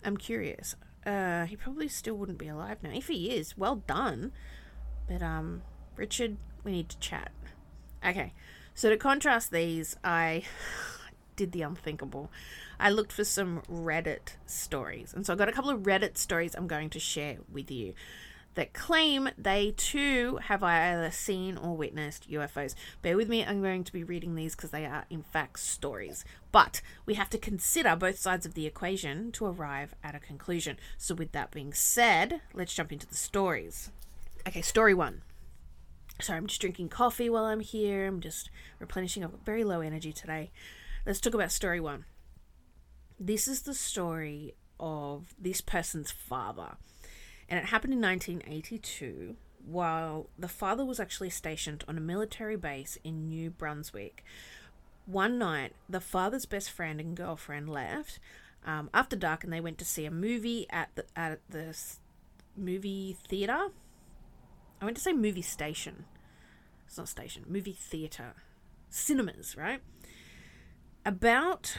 I'm 0.04 0.16
curious. 0.16 0.76
Uh, 1.04 1.44
he 1.44 1.56
probably 1.56 1.88
still 1.88 2.14
wouldn't 2.14 2.38
be 2.38 2.48
alive 2.48 2.78
now. 2.82 2.90
If 2.92 3.08
he 3.08 3.30
is, 3.30 3.58
well 3.58 3.76
done. 3.76 4.32
But 5.08 5.22
um, 5.22 5.62
Richard, 5.96 6.36
we 6.62 6.72
need 6.72 6.88
to 6.90 6.98
chat. 6.98 7.32
Okay. 8.04 8.32
So 8.74 8.90
to 8.90 8.96
contrast 8.96 9.50
these, 9.50 9.96
I 10.02 10.44
did 11.36 11.52
the 11.52 11.62
unthinkable. 11.62 12.30
I 12.80 12.90
looked 12.90 13.12
for 13.12 13.24
some 13.24 13.62
Reddit 13.70 14.36
stories. 14.46 15.12
And 15.14 15.24
so 15.24 15.32
I 15.32 15.36
got 15.36 15.48
a 15.48 15.52
couple 15.52 15.70
of 15.70 15.82
Reddit 15.82 16.16
stories 16.16 16.54
I'm 16.54 16.66
going 16.66 16.90
to 16.90 16.98
share 16.98 17.38
with 17.52 17.70
you 17.70 17.94
that 18.54 18.72
claim 18.72 19.28
they 19.36 19.72
too 19.76 20.38
have 20.44 20.62
either 20.62 21.10
seen 21.10 21.56
or 21.56 21.76
witnessed 21.76 22.30
UFOs. 22.30 22.74
Bear 23.02 23.16
with 23.16 23.28
me, 23.28 23.44
I'm 23.44 23.62
going 23.62 23.84
to 23.84 23.92
be 23.92 24.04
reading 24.04 24.34
these 24.34 24.54
because 24.54 24.70
they 24.70 24.86
are, 24.86 25.04
in 25.10 25.22
fact, 25.22 25.60
stories. 25.60 26.24
But 26.52 26.80
we 27.06 27.14
have 27.14 27.30
to 27.30 27.38
consider 27.38 27.96
both 27.96 28.18
sides 28.18 28.46
of 28.46 28.54
the 28.54 28.66
equation 28.66 29.32
to 29.32 29.46
arrive 29.46 29.94
at 30.02 30.14
a 30.14 30.20
conclusion. 30.20 30.78
So, 30.98 31.14
with 31.14 31.32
that 31.32 31.50
being 31.50 31.72
said, 31.72 32.40
let's 32.52 32.74
jump 32.74 32.92
into 32.92 33.06
the 33.06 33.16
stories. 33.16 33.90
Okay, 34.46 34.62
story 34.62 34.94
one. 34.94 35.22
Sorry, 36.20 36.38
I'm 36.38 36.46
just 36.46 36.60
drinking 36.60 36.90
coffee 36.90 37.28
while 37.28 37.44
I'm 37.44 37.60
here. 37.60 38.06
I'm 38.06 38.20
just 38.20 38.50
replenishing. 38.78 39.24
I've 39.24 39.32
got 39.32 39.44
very 39.44 39.64
low 39.64 39.80
energy 39.80 40.12
today. 40.12 40.52
Let's 41.04 41.20
talk 41.20 41.34
about 41.34 41.50
story 41.50 41.80
one. 41.80 42.04
This 43.18 43.48
is 43.48 43.62
the 43.62 43.74
story 43.74 44.54
of 44.78 45.34
this 45.38 45.60
person's 45.60 46.10
father 46.10 46.76
and 47.48 47.58
it 47.58 47.66
happened 47.66 47.92
in 47.92 48.00
1982 48.00 49.36
while 49.64 50.28
the 50.38 50.48
father 50.48 50.84
was 50.84 51.00
actually 51.00 51.30
stationed 51.30 51.84
on 51.88 51.96
a 51.96 52.00
military 52.00 52.56
base 52.56 52.98
in 53.02 53.28
New 53.28 53.50
Brunswick. 53.50 54.22
One 55.06 55.38
night, 55.38 55.72
the 55.88 56.00
father's 56.00 56.46
best 56.46 56.70
friend 56.70 57.00
and 57.00 57.16
girlfriend 57.16 57.68
left 57.68 58.18
um, 58.64 58.90
after 58.94 59.16
dark, 59.16 59.44
and 59.44 59.52
they 59.52 59.60
went 59.60 59.78
to 59.78 59.84
see 59.84 60.06
a 60.06 60.10
movie 60.10 60.66
at 60.70 60.94
the 60.94 61.04
at 61.16 61.40
the 61.48 61.76
movie 62.56 63.16
theater. 63.28 63.68
I 64.80 64.84
went 64.84 64.96
to 64.96 65.02
say 65.02 65.12
movie 65.12 65.42
station. 65.42 66.04
It's 66.86 66.98
not 66.98 67.08
station. 67.08 67.44
Movie 67.48 67.72
theater, 67.72 68.34
cinemas, 68.90 69.56
right? 69.56 69.80
About 71.04 71.76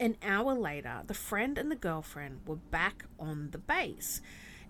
an 0.00 0.16
hour 0.22 0.54
later, 0.54 1.02
the 1.06 1.14
friend 1.14 1.56
and 1.58 1.70
the 1.70 1.76
girlfriend 1.76 2.40
were 2.46 2.56
back 2.56 3.04
on 3.18 3.50
the 3.50 3.58
base. 3.58 4.20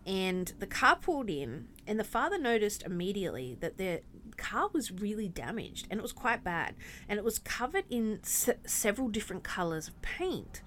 and 0.06 0.52
the 0.58 0.66
car 0.66 0.96
pulled 0.96 1.30
in, 1.30 1.66
and 1.86 1.98
the 1.98 2.04
father 2.04 2.36
noticed 2.38 2.82
immediately 2.82 3.56
that 3.60 3.78
their 3.78 4.00
car 4.36 4.68
was 4.72 4.90
really 4.92 5.28
damaged 5.28 5.86
and 5.88 5.98
it 5.98 6.02
was 6.02 6.12
quite 6.12 6.44
bad, 6.44 6.74
and 7.08 7.18
it 7.18 7.24
was 7.24 7.38
covered 7.38 7.84
in 7.88 8.20
se- 8.22 8.58
several 8.66 9.08
different 9.08 9.44
colors 9.44 9.88
of 9.88 10.02
paint. 10.02 10.60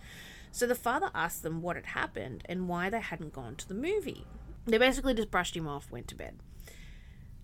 So 0.52 0.66
the 0.66 0.74
father 0.74 1.12
asked 1.14 1.44
them 1.44 1.62
what 1.62 1.76
had 1.76 1.88
happened 1.88 2.42
and 2.46 2.68
why 2.68 2.90
they 2.90 3.00
hadn't 3.00 3.34
gone 3.34 3.56
to 3.58 3.68
the 3.68 3.76
movie. 3.76 4.26
They 4.66 4.80
basically 4.80 5.14
just 5.14 5.30
brushed 5.30 5.56
him 5.56 5.68
off, 5.68 5.92
went 5.92 6.08
to 6.08 6.16
bed. 6.16 6.40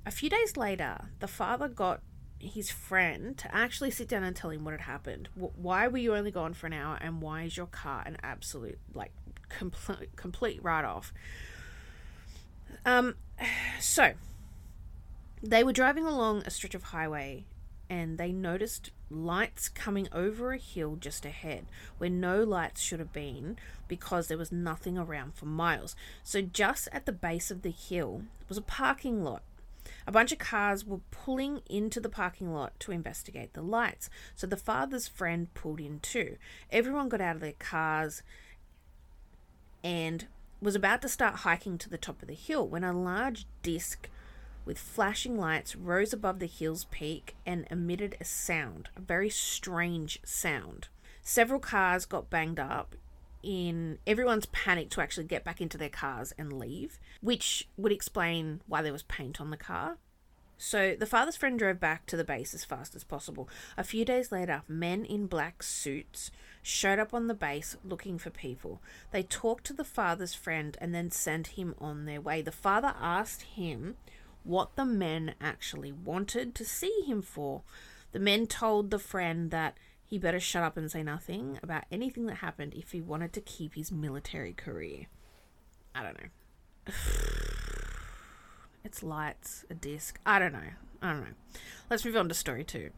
A 0.06 0.12
few 0.12 0.30
days 0.30 0.58
later, 0.58 1.10
the 1.20 1.28
father 1.28 1.68
got 1.68 2.02
his 2.44 2.70
friend 2.70 3.38
to 3.38 3.54
actually 3.54 3.92
sit 3.92 4.08
down 4.08 4.24
and 4.24 4.36
tell 4.36 4.50
him 4.50 4.64
what 4.64 4.72
had 4.72 4.82
happened. 4.82 5.30
Why 5.36 5.88
were 5.88 5.98
you 5.98 6.16
only 6.16 6.32
gone 6.32 6.54
for 6.54 6.68
an 6.68 6.74
hour, 6.74 6.98
and 7.02 7.22
why 7.22 7.44
is 7.44 7.58
your 7.58 7.68
car 7.68 8.04
an 8.06 8.18
absolute 8.22 8.80
like 8.94 9.12
complete 9.50 10.16
complete 10.16 10.64
write 10.64 10.86
off? 10.86 11.14
Um, 12.86 13.16
so 13.80 14.14
they 15.42 15.64
were 15.64 15.74
driving 15.74 16.06
along 16.06 16.44
a 16.46 16.50
stretch 16.50 16.76
of 16.76 16.84
highway, 16.84 17.46
and 17.90 18.18
they 18.18 18.32
noticed 18.32 18.92
lights 19.10 19.70
coming 19.70 20.08
over 20.12 20.52
a 20.52 20.58
hill 20.58 20.96
just 20.96 21.26
ahead, 21.26 21.66
where 21.98 22.10
no 22.10 22.44
lights 22.44 22.82
should 22.82 23.00
have 23.00 23.14
been 23.14 23.58
because 23.88 24.28
there 24.28 24.38
was 24.38 24.52
nothing 24.52 24.98
around 24.98 25.36
for 25.36 25.46
miles. 25.46 25.96
So 26.24 26.42
just 26.42 26.88
at 26.92 27.06
the 27.06 27.12
base 27.12 27.52
of 27.52 27.62
the 27.62 27.72
hill 27.72 28.24
was 28.50 28.58
a 28.58 28.62
parking 28.62 29.24
lot 29.24 29.44
a 30.08 30.12
bunch 30.12 30.32
of 30.32 30.38
cars 30.38 30.86
were 30.86 31.00
pulling 31.12 31.62
into 31.70 32.00
the 32.00 32.10
parking 32.10 32.54
lot 32.54 32.80
to 32.82 32.92
investigate 32.92 33.54
the 33.54 33.62
lights, 33.62 34.10
so 34.36 34.48
the 34.48 34.58
father's 34.58 35.08
friend 35.08 35.54
pulled 35.54 35.80
in 35.80 36.00
too. 36.00 36.38
Everyone 36.72 37.10
got 37.10 37.22
out 37.22 37.36
of 37.36 37.42
their 37.42 37.54
cars 37.54 38.24
and 39.84 40.28
was 40.62 40.76
about 40.76 41.02
to 41.02 41.10
start 41.10 41.38
hiking 41.38 41.78
to 41.78 41.90
the 41.90 41.98
top 41.98 42.22
of 42.22 42.28
the 42.28 42.34
hill 42.34 42.68
when 42.68 42.84
a 42.84 42.94
large 42.94 43.46
disc 43.62 44.10
with 44.66 44.80
flashing 44.80 45.38
lights 45.38 45.76
rose 45.76 46.14
above 46.14 46.40
the 46.40 46.46
hill's 46.46 46.86
peak 46.86 47.36
and 47.46 47.68
emitted 47.70 48.16
a 48.22 48.26
sound, 48.26 48.90
a 48.96 49.02
very 49.02 49.30
strange 49.30 50.20
sound. 50.24 50.88
Several 51.22 51.60
cars 51.60 52.06
got 52.06 52.30
banged 52.30 52.60
up 52.60 52.96
in 53.44 54.00
everyone's 54.08 54.46
panic 54.48 54.90
to 54.92 55.02
actually 55.02 55.26
get 55.26 55.44
back 55.44 55.62
into 55.62 55.78
their 55.78 55.90
cars 55.90 56.34
and 56.38 56.54
leave, 56.54 57.00
which 57.22 57.68
would 57.78 57.92
explain 57.92 58.62
why 58.68 58.82
there 58.82 58.94
was 58.94 59.04
paint 59.04 59.40
on 59.40 59.50
the 59.50 59.58
car. 59.58 59.98
So 60.58 60.96
the 60.98 61.06
father's 61.06 61.36
friend 61.36 61.60
drove 61.60 61.80
back 61.80 62.06
to 62.06 62.16
the 62.16 62.24
base 62.24 62.54
as 62.54 62.64
fast 62.64 62.96
as 62.96 63.04
possible. 63.04 63.50
A 63.78 63.84
few 63.84 64.06
days 64.06 64.32
later, 64.32 64.64
men 64.68 65.04
in 65.04 65.28
black 65.28 65.62
suits 65.62 66.32
showed 66.62 67.00
up 67.00 67.14
on 67.14 67.28
the 67.28 67.34
base 67.34 67.76
looking 67.84 68.18
for 68.18 68.30
people. 68.30 68.82
They 69.12 69.24
talked 69.24 69.66
to 69.66 69.74
the 69.74 69.84
father's 69.84 70.34
friend 70.34 70.78
and 70.80 70.96
then 70.96 71.12
sent 71.12 71.48
him 71.48 71.76
on 71.80 72.06
their 72.06 72.22
way. 72.22 72.42
The 72.42 72.52
father 72.54 72.94
asked 73.00 73.42
him 73.42 73.98
what 74.44 74.76
the 74.76 74.86
men 74.86 75.36
actually 75.42 75.92
wanted 75.92 76.56
to 76.56 76.66
see 76.66 77.04
him 77.06 77.22
for. 77.22 77.64
The 78.14 78.20
men 78.20 78.48
told 78.48 78.90
the 78.90 79.00
friend 79.00 79.52
that 79.52 79.76
he 80.14 80.20
better 80.20 80.40
shut 80.40 80.62
up 80.62 80.78
and 80.78 80.92
say 80.92 81.02
nothing 81.02 81.58
about 81.64 81.86
anything 81.92 82.28
that 82.28 82.36
happened 82.36 82.72
if 82.76 82.92
he 82.92 83.02
wanted 83.02 83.34
to 83.34 83.42
keep 83.42 83.74
his 83.74 83.92
military 83.92 84.54
career. 84.54 85.08
I 85.96 86.04
don't 86.04 86.16
know. 86.22 86.94
it's 88.84 89.02
lights, 89.02 89.66
a 89.72 89.74
disc. 89.74 90.20
I 90.24 90.38
don't 90.38 90.54
know. 90.54 90.70
I 91.02 91.14
don't 91.14 91.22
know. 91.22 91.36
Let's 91.90 92.06
move 92.06 92.16
on 92.16 92.30
to 92.30 92.36
story 92.36 92.64
two. 92.64 92.92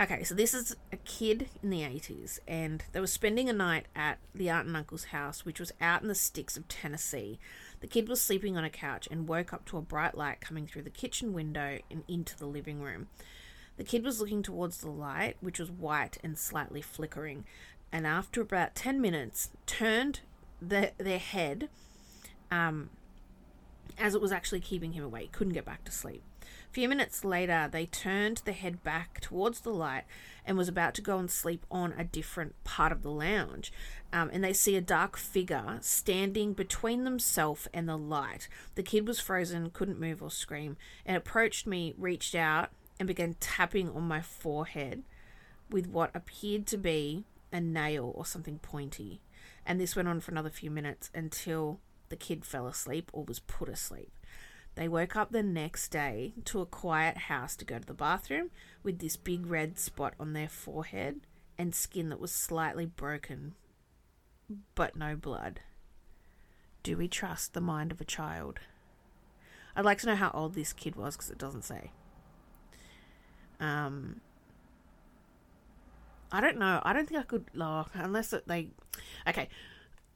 Okay, 0.00 0.24
so 0.24 0.34
this 0.34 0.52
is 0.52 0.74
a 0.92 0.96
kid 0.96 1.48
in 1.62 1.70
the 1.70 1.82
80s, 1.82 2.40
and 2.48 2.82
they 2.90 2.98
were 2.98 3.06
spending 3.06 3.48
a 3.48 3.52
night 3.52 3.86
at 3.94 4.18
the 4.34 4.50
aunt 4.50 4.66
and 4.66 4.76
uncle's 4.76 5.04
house, 5.04 5.44
which 5.44 5.60
was 5.60 5.70
out 5.80 6.02
in 6.02 6.08
the 6.08 6.14
sticks 6.16 6.56
of 6.56 6.66
Tennessee. 6.66 7.38
The 7.78 7.86
kid 7.86 8.08
was 8.08 8.20
sleeping 8.20 8.56
on 8.56 8.64
a 8.64 8.68
couch 8.68 9.06
and 9.12 9.28
woke 9.28 9.52
up 9.52 9.64
to 9.66 9.78
a 9.78 9.80
bright 9.80 10.16
light 10.16 10.40
coming 10.40 10.66
through 10.66 10.82
the 10.82 10.90
kitchen 10.90 11.32
window 11.32 11.78
and 11.88 12.02
into 12.08 12.36
the 12.36 12.46
living 12.46 12.80
room. 12.80 13.06
The 13.76 13.84
kid 13.84 14.04
was 14.04 14.20
looking 14.20 14.42
towards 14.42 14.78
the 14.78 14.90
light, 14.90 15.36
which 15.40 15.58
was 15.58 15.70
white 15.70 16.18
and 16.22 16.38
slightly 16.38 16.80
flickering, 16.80 17.44
and 17.92 18.06
after 18.06 18.40
about 18.40 18.74
10 18.74 19.00
minutes, 19.00 19.50
turned 19.66 20.20
the, 20.60 20.92
their 20.98 21.18
head 21.18 21.68
um, 22.50 22.90
as 23.98 24.14
it 24.14 24.20
was 24.20 24.32
actually 24.32 24.60
keeping 24.60 24.92
him 24.92 25.04
awake. 25.04 25.32
Couldn't 25.32 25.52
get 25.52 25.64
back 25.64 25.84
to 25.84 25.92
sleep. 25.92 26.22
A 26.42 26.72
few 26.72 26.88
minutes 26.88 27.24
later, 27.24 27.68
they 27.70 27.86
turned 27.86 28.42
the 28.44 28.52
head 28.52 28.82
back 28.82 29.20
towards 29.20 29.60
the 29.60 29.70
light 29.70 30.04
and 30.44 30.58
was 30.58 30.68
about 30.68 30.94
to 30.94 31.02
go 31.02 31.18
and 31.18 31.30
sleep 31.30 31.64
on 31.70 31.94
a 31.96 32.04
different 32.04 32.54
part 32.64 32.92
of 32.92 33.02
the 33.02 33.10
lounge. 33.10 33.72
Um, 34.12 34.30
and 34.32 34.44
they 34.44 34.52
see 34.52 34.76
a 34.76 34.82
dark 34.82 35.16
figure 35.16 35.78
standing 35.80 36.52
between 36.52 37.04
themselves 37.04 37.66
and 37.72 37.88
the 37.88 37.96
light. 37.96 38.48
The 38.74 38.82
kid 38.82 39.08
was 39.08 39.20
frozen, 39.20 39.70
couldn't 39.70 40.00
move 40.00 40.22
or 40.22 40.30
scream, 40.30 40.76
and 41.04 41.16
approached 41.16 41.66
me, 41.66 41.94
reached 41.96 42.34
out, 42.34 42.70
and 42.98 43.06
began 43.06 43.34
tapping 43.40 43.90
on 43.90 44.02
my 44.02 44.20
forehead 44.20 45.02
with 45.70 45.86
what 45.86 46.10
appeared 46.14 46.66
to 46.66 46.76
be 46.76 47.24
a 47.52 47.60
nail 47.60 48.12
or 48.14 48.24
something 48.24 48.58
pointy. 48.58 49.20
And 49.64 49.80
this 49.80 49.96
went 49.96 50.08
on 50.08 50.20
for 50.20 50.30
another 50.30 50.50
few 50.50 50.70
minutes 50.70 51.10
until 51.14 51.80
the 52.08 52.16
kid 52.16 52.44
fell 52.44 52.66
asleep 52.66 53.10
or 53.12 53.24
was 53.24 53.40
put 53.40 53.68
asleep. 53.68 54.12
They 54.76 54.88
woke 54.88 55.16
up 55.16 55.32
the 55.32 55.42
next 55.42 55.88
day 55.88 56.34
to 56.44 56.60
a 56.60 56.66
quiet 56.66 57.16
house 57.16 57.56
to 57.56 57.64
go 57.64 57.78
to 57.78 57.86
the 57.86 57.94
bathroom 57.94 58.50
with 58.82 58.98
this 58.98 59.16
big 59.16 59.46
red 59.46 59.78
spot 59.78 60.14
on 60.20 60.34
their 60.34 60.48
forehead 60.48 61.20
and 61.58 61.74
skin 61.74 62.10
that 62.10 62.20
was 62.20 62.30
slightly 62.30 62.84
broken, 62.84 63.54
but 64.74 64.94
no 64.94 65.16
blood. 65.16 65.60
Do 66.82 66.96
we 66.96 67.08
trust 67.08 67.54
the 67.54 67.60
mind 67.60 67.90
of 67.90 68.00
a 68.00 68.04
child? 68.04 68.60
I'd 69.74 69.84
like 69.84 69.98
to 70.00 70.06
know 70.06 70.14
how 70.14 70.30
old 70.32 70.54
this 70.54 70.72
kid 70.72 70.94
was 70.94 71.16
because 71.16 71.30
it 71.30 71.38
doesn't 71.38 71.64
say. 71.64 71.90
Um, 73.60 74.20
I 76.32 76.40
don't 76.40 76.58
know. 76.58 76.80
I 76.82 76.92
don't 76.92 77.08
think 77.08 77.20
I 77.20 77.24
could, 77.24 77.46
oh, 77.58 77.86
unless 77.94 78.32
it, 78.32 78.46
they. 78.46 78.68
Okay. 79.28 79.48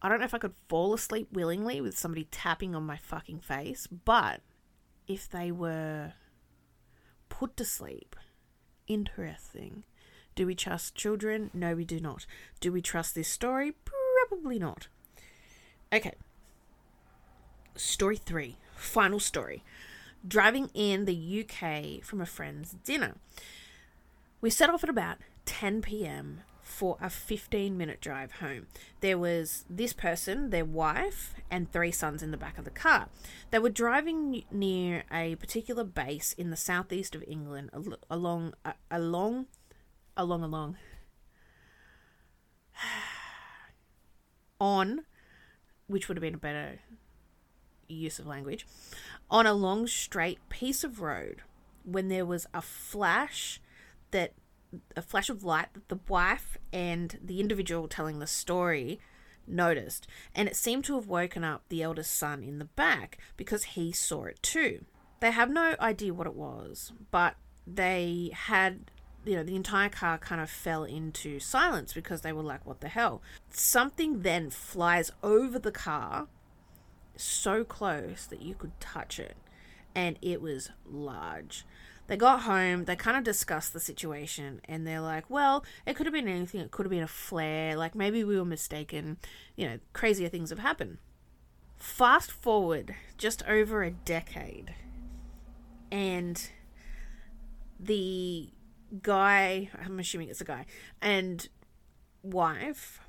I 0.03 0.09
don't 0.09 0.19
know 0.19 0.25
if 0.25 0.35
I 0.35 0.39
could 0.39 0.55
fall 0.69 0.95
asleep 0.95 1.29
willingly 1.31 1.81
with 1.81 1.97
somebody 1.99 2.25
tapping 2.31 2.75
on 2.75 2.85
my 2.85 2.97
fucking 2.97 3.41
face, 3.41 3.87
but 3.87 4.41
if 5.07 5.29
they 5.29 5.53
were 5.53 6.15
put 7.29 7.57
to 7.59 7.65
sleep, 7.65 8.17
interesting. 8.87 9.85
Do 10.35 10.47
we 10.47 10.55
trust 10.55 10.95
children? 10.95 11.51
No, 11.53 11.75
we 11.75 11.85
do 11.85 12.01
not. 12.01 12.25
Do 12.61 12.73
we 12.73 12.81
trust 12.81 13.15
this 13.15 13.29
story? 13.29 13.73
Probably 13.85 14.59
not. 14.59 14.89
Okay. 15.93 16.15
Story 17.77 18.17
three. 18.17 18.57
Final 18.75 19.21
story 19.21 19.63
driving 20.27 20.71
in 20.75 21.05
the 21.05 21.45
UK 21.45 22.05
from 22.05 22.21
a 22.21 22.27
friend's 22.27 22.73
dinner. 22.85 23.17
We 24.41 24.51
set 24.51 24.71
off 24.71 24.85
at 24.85 24.91
about 24.91 25.19
10 25.45 25.83
pm 25.83 26.41
for 26.63 26.97
a 27.01 27.11
15 27.11 27.77
minute 27.77 28.01
drive 28.01 28.33
home. 28.33 28.67
There 29.01 29.19
was 29.19 29.65
this 29.69 29.93
person, 29.93 30.51
their 30.51 30.65
wife, 30.65 31.35
and 31.51 31.71
three 31.71 31.91
sons 31.91 32.23
in 32.23 32.31
the 32.31 32.37
back 32.37 32.57
of 32.57 32.65
the 32.65 32.71
car. 32.71 33.09
They 33.51 33.59
were 33.59 33.71
driving 33.71 34.45
near 34.51 35.05
a 35.13 35.35
particular 35.35 35.85
base 35.85 36.33
in 36.33 36.51
the 36.51 36.57
southeast 36.57 37.15
of 37.15 37.25
England 37.27 37.71
along, 37.73 38.55
along, 38.91 39.47
along, 40.17 40.43
along, 40.43 40.77
on, 44.61 45.01
which 45.87 46.09
would 46.09 46.17
have 46.17 46.23
been 46.23 46.35
a 46.35 46.39
better 46.39 46.79
use 47.95 48.19
of 48.19 48.27
language, 48.27 48.67
on 49.31 49.47
a 49.47 49.55
long 49.55 49.87
straight 49.87 50.39
piece 50.49 50.85
of 50.85 51.01
road 51.01 51.43
when 51.85 52.09
there 52.09 52.27
was 52.27 52.47
a 52.53 52.63
flash 52.63 53.61
that 54.11 54.33
a 54.97 55.03
flash 55.03 55.29
of 55.29 55.43
light 55.43 55.67
that 55.75 55.89
the 55.89 55.99
wife 56.09 56.57
and 56.73 57.19
the 57.23 57.41
individual 57.41 57.89
telling 57.89 58.19
the 58.19 58.27
story 58.27 59.01
noticed. 59.47 60.07
And 60.35 60.49
it 60.49 60.55
seemed 60.55 60.85
to 60.85 60.95
have 60.95 61.09
woken 61.09 61.43
up 61.43 61.65
the 61.69 61.83
eldest 61.83 62.17
son 62.17 62.45
in 62.45 62.59
the 62.59 62.67
back 62.67 63.19
because 63.37 63.65
he 63.65 63.91
saw 63.91 64.25
it 64.25 64.41
too. 64.43 64.85
They 65.21 65.33
have 65.33 65.51
no 65.51 65.75
idea 65.81 66.15
what 66.15 66.27
it 66.27 66.35
was 66.35 66.93
but 67.11 67.37
they 67.67 68.31
had 68.33 68.91
you 69.25 69.37
know 69.37 69.43
the 69.43 69.57
entire 69.57 69.89
car 69.89 70.19
kind 70.19 70.41
of 70.41 70.49
fell 70.49 70.85
into 70.85 71.39
silence 71.39 71.93
because 71.93 72.23
they 72.23 72.33
were 72.33 72.43
like 72.43 72.65
what 72.65 72.81
the 72.81 72.89
hell? 72.89 73.23
Something 73.51 74.23
then 74.23 74.51
flies 74.51 75.13
over 75.23 75.59
the 75.59 75.73
car 75.73 76.29
so 77.23 77.65
close 77.65 78.27
that 78.27 78.43
you 78.43 78.55
could 78.55 78.79
touch 78.81 79.19
it, 79.19 79.37
and 79.95 80.19
it 80.23 80.41
was 80.41 80.71
large. 80.85 81.65
They 82.07 82.17
got 82.17 82.43
home, 82.43 82.87
they 82.87 82.97
kind 82.97 83.17
of 83.17 83.23
discussed 83.23 83.73
the 83.73 83.79
situation, 83.79 84.61
and 84.65 84.85
they're 84.85 85.01
like, 85.01 85.31
well, 85.31 85.65
it 85.87 85.95
could 85.95 86.07
have 86.07 86.13
been 86.13 86.27
anything. 86.27 86.61
It 86.61 86.73
could 86.73 86.87
have 86.87 86.91
been 86.91 87.05
a 87.05 87.09
flare. 87.09 87.77
Like, 87.77 87.95
maybe 87.95 88.25
we 88.25 88.37
were 88.37 88.45
mistaken. 88.45 89.19
You 89.55 89.69
know, 89.69 89.79
crazier 89.93 90.29
things 90.29 90.51
have 90.51 90.59
happened. 90.59 90.99
Fast 91.77 92.33
forward 92.33 92.97
just 93.17 93.43
over 93.47 93.83
a 93.83 93.91
decade, 93.91 94.75
and 95.93 96.51
the 97.79 98.51
guy, 99.03 99.71
I'm 99.83 99.99
assuming 100.01 100.29
it's 100.29 100.41
a 100.41 100.45
guy, 100.45 100.67
and 101.01 101.49
wife 102.23 103.01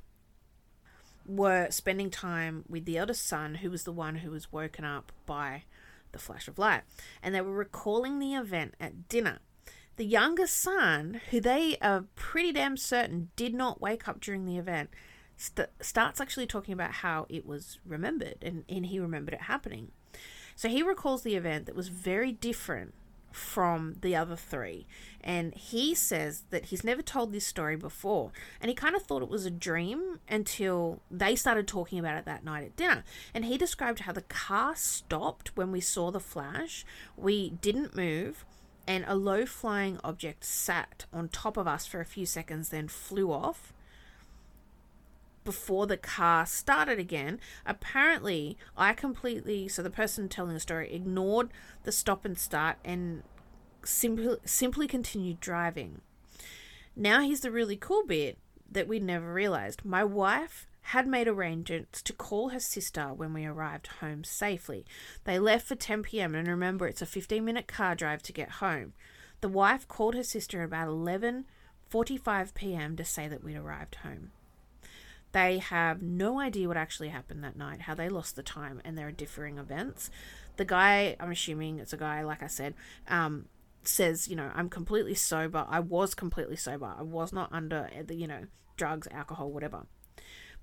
were 1.25 1.67
spending 1.69 2.09
time 2.09 2.63
with 2.67 2.85
the 2.85 2.97
eldest 2.97 3.27
son, 3.27 3.55
who 3.55 3.69
was 3.69 3.83
the 3.83 3.91
one 3.91 4.15
who 4.15 4.31
was 4.31 4.51
woken 4.51 4.85
up 4.85 5.11
by 5.25 5.63
the 6.11 6.19
flash 6.19 6.47
of 6.47 6.59
light, 6.59 6.81
and 7.23 7.33
they 7.33 7.41
were 7.41 7.53
recalling 7.53 8.19
the 8.19 8.33
event 8.33 8.75
at 8.79 9.07
dinner. 9.07 9.39
The 9.97 10.05
youngest 10.05 10.57
son, 10.57 11.21
who 11.29 11.39
they 11.39 11.77
are 11.81 12.05
pretty 12.15 12.53
damn 12.53 12.77
certain 12.77 13.29
did 13.35 13.53
not 13.53 13.81
wake 13.81 14.07
up 14.07 14.19
during 14.19 14.45
the 14.45 14.57
event, 14.57 14.89
st- 15.37 15.69
starts 15.81 16.21
actually 16.21 16.47
talking 16.47 16.73
about 16.73 16.91
how 16.91 17.25
it 17.29 17.45
was 17.45 17.79
remembered 17.85 18.37
and, 18.41 18.63
and 18.69 18.85
he 18.85 18.99
remembered 18.99 19.33
it 19.33 19.41
happening. 19.41 19.91
So 20.55 20.69
he 20.69 20.83
recalls 20.83 21.23
the 21.23 21.35
event 21.35 21.65
that 21.65 21.75
was 21.75 21.87
very 21.87 22.31
different 22.31 22.93
from 23.31 23.95
the 24.01 24.15
other 24.15 24.35
three. 24.35 24.85
And 25.23 25.53
he 25.53 25.93
says 25.93 26.43
that 26.49 26.65
he's 26.65 26.83
never 26.83 27.01
told 27.01 27.31
this 27.31 27.45
story 27.45 27.75
before. 27.75 28.31
And 28.59 28.69
he 28.69 28.75
kind 28.75 28.95
of 28.95 29.03
thought 29.03 29.21
it 29.21 29.29
was 29.29 29.45
a 29.45 29.51
dream 29.51 30.19
until 30.29 31.01
they 31.09 31.35
started 31.35 31.67
talking 31.67 31.99
about 31.99 32.17
it 32.17 32.25
that 32.25 32.43
night 32.43 32.63
at 32.63 32.75
dinner. 32.75 33.03
And 33.33 33.45
he 33.45 33.57
described 33.57 33.99
how 33.99 34.13
the 34.13 34.21
car 34.21 34.75
stopped 34.75 35.55
when 35.55 35.71
we 35.71 35.81
saw 35.81 36.11
the 36.11 36.19
flash. 36.19 36.85
We 37.15 37.49
didn't 37.49 37.95
move. 37.95 38.45
And 38.87 39.05
a 39.07 39.15
low 39.15 39.45
flying 39.45 39.99
object 40.03 40.43
sat 40.43 41.05
on 41.13 41.29
top 41.29 41.55
of 41.55 41.67
us 41.67 41.85
for 41.85 42.01
a 42.01 42.05
few 42.05 42.25
seconds, 42.25 42.69
then 42.69 42.87
flew 42.87 43.31
off 43.31 43.73
before 45.43 45.87
the 45.87 45.97
car 45.97 46.45
started 46.45 46.99
again. 46.99 47.39
Apparently, 47.65 48.57
I 48.77 48.93
completely, 48.93 49.67
so 49.67 49.81
the 49.81 49.89
person 49.89 50.29
telling 50.29 50.53
the 50.53 50.59
story 50.59 50.93
ignored 50.93 51.49
the 51.83 51.91
stop 51.91 52.25
and 52.25 52.37
start 52.37 52.77
and 52.83 53.23
simply 53.83 54.37
simply 54.45 54.87
continued 54.87 55.39
driving. 55.39 56.01
Now 56.95 57.21
here's 57.21 57.39
the 57.41 57.51
really 57.51 57.77
cool 57.77 58.05
bit 58.05 58.37
that 58.69 58.87
we 58.87 58.99
never 58.99 59.33
realized. 59.33 59.83
My 59.83 60.03
wife 60.03 60.67
had 60.85 61.07
made 61.07 61.27
arrangements 61.27 62.01
to 62.01 62.13
call 62.13 62.49
her 62.49 62.59
sister 62.59 63.13
when 63.13 63.33
we 63.33 63.45
arrived 63.45 63.87
home 63.99 64.23
safely. 64.23 64.85
They 65.23 65.39
left 65.39 65.67
for 65.67 65.75
10 65.75 66.03
p.m. 66.03 66.35
and 66.35 66.47
remember 66.47 66.87
it's 66.87 67.01
a 67.01 67.05
15 67.05 67.43
minute 67.43 67.67
car 67.67 67.95
drive 67.95 68.23
to 68.23 68.33
get 68.33 68.49
home. 68.53 68.93
The 69.41 69.49
wife 69.49 69.87
called 69.87 70.15
her 70.15 70.23
sister 70.23 70.63
about 70.63 70.87
11:45 70.87 72.53
p.m. 72.53 72.95
to 72.95 73.05
say 73.05 73.27
that 73.27 73.43
we'd 73.43 73.57
arrived 73.57 73.95
home. 73.95 74.31
They 75.31 75.59
have 75.59 76.01
no 76.01 76.39
idea 76.39 76.67
what 76.67 76.77
actually 76.77 77.09
happened 77.09 77.43
that 77.43 77.55
night, 77.55 77.81
how 77.81 77.95
they 77.95 78.09
lost 78.09 78.35
the 78.35 78.43
time, 78.43 78.81
and 78.83 78.97
there 78.97 79.07
are 79.07 79.11
differing 79.11 79.57
events. 79.57 80.09
The 80.57 80.65
guy, 80.65 81.15
I'm 81.19 81.31
assuming 81.31 81.79
it's 81.79 81.93
a 81.93 81.97
guy, 81.97 82.21
like 82.23 82.43
I 82.43 82.47
said, 82.47 82.73
um, 83.07 83.45
says, 83.83 84.27
you 84.27 84.35
know, 84.35 84.51
I'm 84.53 84.69
completely 84.69 85.15
sober. 85.15 85.65
I 85.69 85.79
was 85.79 86.13
completely 86.13 86.57
sober. 86.57 86.93
I 86.97 87.01
was 87.01 87.31
not 87.31 87.51
under 87.51 87.89
the, 88.05 88.15
you 88.15 88.27
know, 88.27 88.45
drugs, 88.75 89.07
alcohol, 89.11 89.51
whatever. 89.51 89.85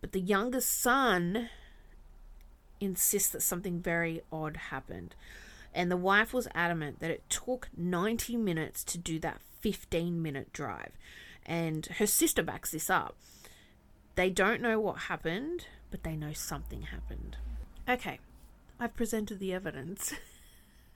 But 0.01 0.13
the 0.13 0.21
youngest 0.21 0.81
son 0.81 1.49
insists 2.81 3.31
that 3.31 3.43
something 3.43 3.81
very 3.81 4.23
odd 4.31 4.57
happened. 4.57 5.15
And 5.75 5.91
the 5.91 5.97
wife 5.97 6.33
was 6.33 6.49
adamant 6.55 7.01
that 7.01 7.11
it 7.11 7.29
took 7.29 7.69
90 7.77 8.37
minutes 8.37 8.85
to 8.85 8.99
do 8.99 9.19
that 9.21 9.41
15 9.61 10.21
minute 10.23 10.53
drive. 10.53 10.93
And 11.45 11.87
her 11.99 12.07
sister 12.07 12.43
backs 12.43 12.71
this 12.71 12.91
up. 12.91 13.17
They 14.19 14.31
don't 14.31 14.61
know 14.61 14.81
what 14.81 15.03
happened, 15.03 15.67
but 15.93 16.03
they 16.03 16.17
know 16.17 16.33
something 16.33 16.83
happened. 16.83 17.37
Okay, 17.89 18.19
I've 18.81 18.97
presented 18.97 19.39
the 19.39 19.53
evidence. 19.53 20.13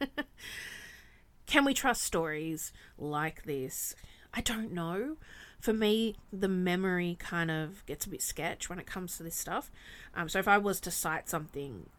Can 1.46 1.64
we 1.64 1.72
trust 1.72 2.02
stories 2.02 2.72
like 2.98 3.44
this? 3.44 3.94
I 4.34 4.40
don't 4.40 4.72
know. 4.72 5.18
For 5.60 5.72
me, 5.72 6.16
the 6.32 6.48
memory 6.48 7.16
kind 7.20 7.48
of 7.48 7.86
gets 7.86 8.06
a 8.06 8.08
bit 8.08 8.22
sketch 8.22 8.68
when 8.68 8.80
it 8.80 8.86
comes 8.88 9.16
to 9.18 9.22
this 9.22 9.36
stuff. 9.36 9.70
Um, 10.16 10.28
so 10.28 10.40
if 10.40 10.48
I 10.48 10.58
was 10.58 10.80
to 10.80 10.90
cite 10.90 11.28
something, 11.28 11.90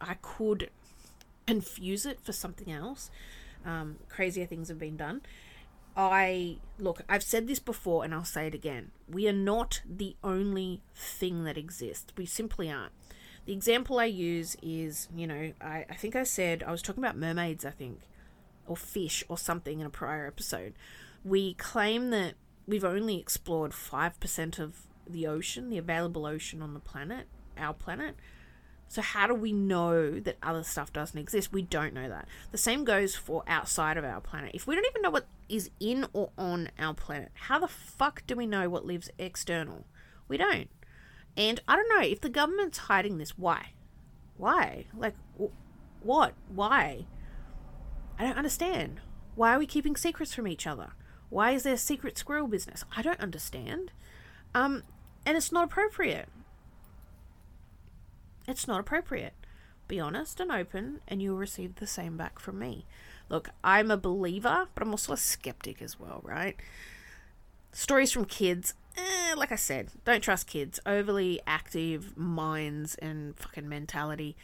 I 0.00 0.14
could 0.22 0.70
confuse 1.46 2.06
it 2.06 2.22
for 2.22 2.32
something 2.32 2.72
else. 2.72 3.10
Um, 3.66 3.98
crazier 4.08 4.46
things 4.46 4.68
have 4.68 4.78
been 4.78 4.96
done. 4.96 5.20
I 5.96 6.58
look, 6.78 7.02
I've 7.08 7.22
said 7.22 7.46
this 7.46 7.58
before 7.58 8.04
and 8.04 8.14
I'll 8.14 8.24
say 8.24 8.46
it 8.46 8.54
again. 8.54 8.90
We 9.08 9.28
are 9.28 9.32
not 9.32 9.82
the 9.88 10.16
only 10.22 10.82
thing 10.94 11.44
that 11.44 11.58
exists. 11.58 12.12
We 12.16 12.26
simply 12.26 12.70
aren't. 12.70 12.92
The 13.46 13.52
example 13.52 13.98
I 13.98 14.04
use 14.04 14.56
is, 14.62 15.08
you 15.14 15.26
know, 15.26 15.52
I, 15.60 15.86
I 15.88 15.94
think 15.94 16.14
I 16.14 16.22
said, 16.22 16.62
I 16.62 16.70
was 16.70 16.82
talking 16.82 17.02
about 17.02 17.16
mermaids, 17.16 17.64
I 17.64 17.70
think, 17.70 18.00
or 18.66 18.76
fish 18.76 19.24
or 19.28 19.36
something 19.36 19.80
in 19.80 19.86
a 19.86 19.90
prior 19.90 20.26
episode. 20.26 20.74
We 21.24 21.54
claim 21.54 22.10
that 22.10 22.34
we've 22.66 22.84
only 22.84 23.18
explored 23.18 23.72
5% 23.72 24.58
of 24.58 24.82
the 25.08 25.26
ocean, 25.26 25.70
the 25.70 25.78
available 25.78 26.26
ocean 26.26 26.62
on 26.62 26.74
the 26.74 26.80
planet, 26.80 27.26
our 27.58 27.74
planet. 27.74 28.14
So, 28.88 29.02
how 29.02 29.26
do 29.26 29.34
we 29.34 29.52
know 29.52 30.18
that 30.20 30.36
other 30.42 30.64
stuff 30.64 30.92
doesn't 30.92 31.18
exist? 31.18 31.52
We 31.52 31.62
don't 31.62 31.94
know 31.94 32.08
that. 32.08 32.26
The 32.50 32.58
same 32.58 32.84
goes 32.84 33.14
for 33.14 33.44
outside 33.46 33.96
of 33.96 34.04
our 34.04 34.20
planet. 34.20 34.50
If 34.54 34.66
we 34.66 34.74
don't 34.74 34.86
even 34.86 35.02
know 35.02 35.10
what 35.10 35.26
is 35.50 35.70
in 35.80 36.06
or 36.12 36.30
on 36.38 36.70
our 36.78 36.94
planet, 36.94 37.30
how 37.34 37.58
the 37.58 37.68
fuck 37.68 38.22
do 38.26 38.36
we 38.36 38.46
know 38.46 38.70
what 38.70 38.86
lives 38.86 39.10
external? 39.18 39.84
We 40.28 40.36
don't. 40.36 40.70
And 41.36 41.60
I 41.66 41.76
don't 41.76 41.88
know 41.88 42.06
if 42.06 42.20
the 42.20 42.28
government's 42.28 42.78
hiding 42.78 43.18
this. 43.18 43.36
Why? 43.36 43.72
Why? 44.36 44.86
Like, 44.96 45.16
what? 46.02 46.34
Why? 46.48 47.06
I 48.18 48.24
don't 48.24 48.38
understand. 48.38 49.00
Why 49.34 49.54
are 49.54 49.58
we 49.58 49.66
keeping 49.66 49.96
secrets 49.96 50.34
from 50.34 50.46
each 50.46 50.66
other? 50.66 50.92
Why 51.28 51.52
is 51.52 51.62
there 51.62 51.76
secret 51.76 52.18
squirrel 52.18 52.48
business? 52.48 52.84
I 52.96 53.02
don't 53.02 53.20
understand. 53.20 53.92
Um, 54.54 54.82
and 55.24 55.36
it's 55.36 55.52
not 55.52 55.64
appropriate. 55.64 56.28
It's 58.48 58.66
not 58.66 58.80
appropriate. 58.80 59.34
Be 59.86 60.00
honest 60.00 60.40
and 60.40 60.52
open, 60.52 61.00
and 61.08 61.22
you'll 61.22 61.36
receive 61.36 61.76
the 61.76 61.86
same 61.86 62.16
back 62.16 62.38
from 62.38 62.58
me. 62.58 62.86
Look, 63.30 63.48
I'm 63.62 63.90
a 63.90 63.96
believer, 63.96 64.66
but 64.74 64.82
I'm 64.82 64.90
also 64.90 65.12
a 65.12 65.16
skeptic 65.16 65.80
as 65.80 65.98
well, 65.98 66.20
right? 66.24 66.56
Stories 67.72 68.10
from 68.10 68.24
kids, 68.24 68.74
eh, 68.96 69.34
like 69.36 69.52
I 69.52 69.56
said, 69.56 69.90
don't 70.04 70.20
trust 70.20 70.48
kids. 70.48 70.80
Overly 70.84 71.40
active 71.46 72.16
minds 72.16 72.96
and 72.96 73.38
fucking 73.38 73.68
mentality. 73.68 74.36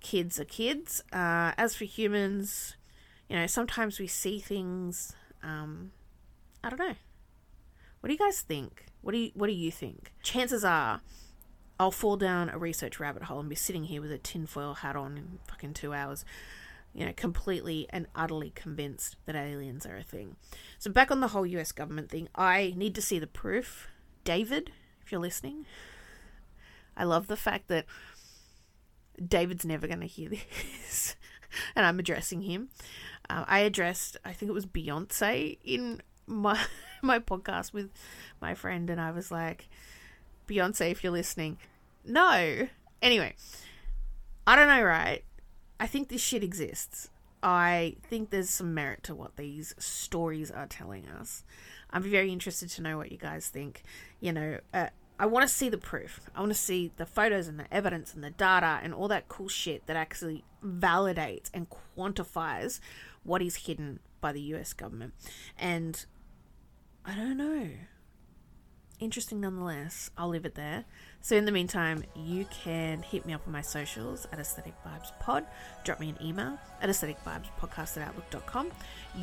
Kids 0.00 0.40
are 0.40 0.46
kids. 0.46 1.02
Uh, 1.12 1.52
as 1.58 1.76
for 1.76 1.84
humans, 1.84 2.76
you 3.28 3.36
know, 3.36 3.46
sometimes 3.46 4.00
we 4.00 4.06
see 4.06 4.38
things. 4.38 5.14
Um, 5.42 5.92
I 6.64 6.70
don't 6.70 6.78
know. 6.78 6.94
What 8.00 8.08
do 8.08 8.12
you 8.14 8.18
guys 8.18 8.40
think? 8.40 8.86
What 9.02 9.12
do 9.12 9.18
you 9.18 9.30
What 9.34 9.48
do 9.48 9.52
you 9.52 9.70
think? 9.70 10.12
Chances 10.22 10.64
are, 10.64 11.02
I'll 11.78 11.90
fall 11.90 12.16
down 12.16 12.48
a 12.48 12.56
research 12.56 12.98
rabbit 12.98 13.24
hole 13.24 13.40
and 13.40 13.48
be 13.50 13.54
sitting 13.54 13.84
here 13.84 14.00
with 14.00 14.10
a 14.10 14.18
tinfoil 14.18 14.74
hat 14.74 14.96
on 14.96 15.18
in 15.18 15.38
fucking 15.46 15.74
two 15.74 15.92
hours, 15.92 16.24
you 16.94 17.06
know, 17.06 17.12
completely 17.16 17.86
and 17.90 18.06
utterly 18.14 18.50
convinced 18.50 19.16
that 19.26 19.36
aliens 19.36 19.86
are 19.86 19.96
a 19.96 20.02
thing. 20.02 20.36
So, 20.78 20.90
back 20.90 21.10
on 21.10 21.20
the 21.20 21.28
whole 21.28 21.46
US 21.46 21.72
government 21.72 22.10
thing, 22.10 22.28
I 22.34 22.74
need 22.76 22.94
to 22.96 23.02
see 23.02 23.18
the 23.18 23.26
proof. 23.26 23.88
David, 24.24 24.72
if 25.02 25.12
you're 25.12 25.20
listening, 25.20 25.66
I 26.96 27.04
love 27.04 27.26
the 27.26 27.36
fact 27.36 27.68
that 27.68 27.86
David's 29.24 29.64
never 29.64 29.86
going 29.86 30.00
to 30.00 30.06
hear 30.06 30.28
this, 30.28 31.16
and 31.76 31.86
I'm 31.86 31.98
addressing 31.98 32.42
him. 32.42 32.70
Uh, 33.28 33.44
I 33.46 33.60
addressed, 33.60 34.16
I 34.24 34.32
think 34.32 34.50
it 34.50 34.54
was 34.54 34.66
Beyonce 34.66 35.58
in 35.64 36.02
my 36.26 36.58
my 37.02 37.18
podcast 37.18 37.72
with 37.72 37.90
my 38.40 38.54
friend, 38.54 38.90
and 38.90 39.00
I 39.00 39.12
was 39.12 39.30
like, 39.30 39.68
Beyonce, 40.48 40.90
if 40.90 41.04
you're 41.04 41.12
listening. 41.12 41.58
No. 42.04 42.68
Anyway, 43.02 43.34
I 44.46 44.56
don't 44.56 44.68
know, 44.68 44.82
right? 44.82 45.22
I 45.80 45.86
think 45.86 46.08
this 46.08 46.20
shit 46.20 46.44
exists. 46.44 47.08
I 47.42 47.96
think 48.02 48.28
there's 48.28 48.50
some 48.50 48.74
merit 48.74 49.02
to 49.04 49.14
what 49.14 49.36
these 49.36 49.74
stories 49.78 50.50
are 50.50 50.66
telling 50.66 51.08
us. 51.08 51.42
I'm 51.90 52.02
very 52.02 52.30
interested 52.30 52.68
to 52.70 52.82
know 52.82 52.98
what 52.98 53.10
you 53.10 53.16
guys 53.16 53.48
think. 53.48 53.82
You 54.20 54.32
know, 54.34 54.58
uh, 54.74 54.88
I 55.18 55.24
want 55.24 55.48
to 55.48 55.52
see 55.52 55.70
the 55.70 55.78
proof. 55.78 56.20
I 56.36 56.40
want 56.40 56.52
to 56.52 56.58
see 56.58 56.92
the 56.98 57.06
photos 57.06 57.48
and 57.48 57.58
the 57.58 57.72
evidence 57.72 58.12
and 58.12 58.22
the 58.22 58.30
data 58.30 58.80
and 58.82 58.92
all 58.92 59.08
that 59.08 59.28
cool 59.28 59.48
shit 59.48 59.86
that 59.86 59.96
actually 59.96 60.44
validates 60.62 61.50
and 61.54 61.66
quantifies 61.96 62.78
what 63.22 63.40
is 63.40 63.56
hidden 63.56 64.00
by 64.20 64.32
the 64.32 64.40
US 64.54 64.74
government. 64.74 65.14
And 65.58 66.04
I 67.06 67.14
don't 67.14 67.38
know 67.38 67.70
interesting 69.00 69.40
nonetheless. 69.40 70.10
I'll 70.16 70.28
leave 70.28 70.44
it 70.44 70.54
there. 70.54 70.84
So 71.22 71.36
in 71.36 71.44
the 71.44 71.52
meantime, 71.52 72.04
you 72.16 72.46
can 72.50 73.02
hit 73.02 73.26
me 73.26 73.34
up 73.34 73.42
on 73.46 73.52
my 73.52 73.60
socials 73.60 74.26
at 74.32 74.38
Aesthetic 74.38 74.74
Vibes 74.84 75.12
Pod. 75.20 75.44
Drop 75.84 76.00
me 76.00 76.08
an 76.08 76.18
email 76.22 76.58
at 76.80 76.88
aestheticvibespodcast 76.88 77.98
at 77.98 78.08
outlook.com. 78.08 78.70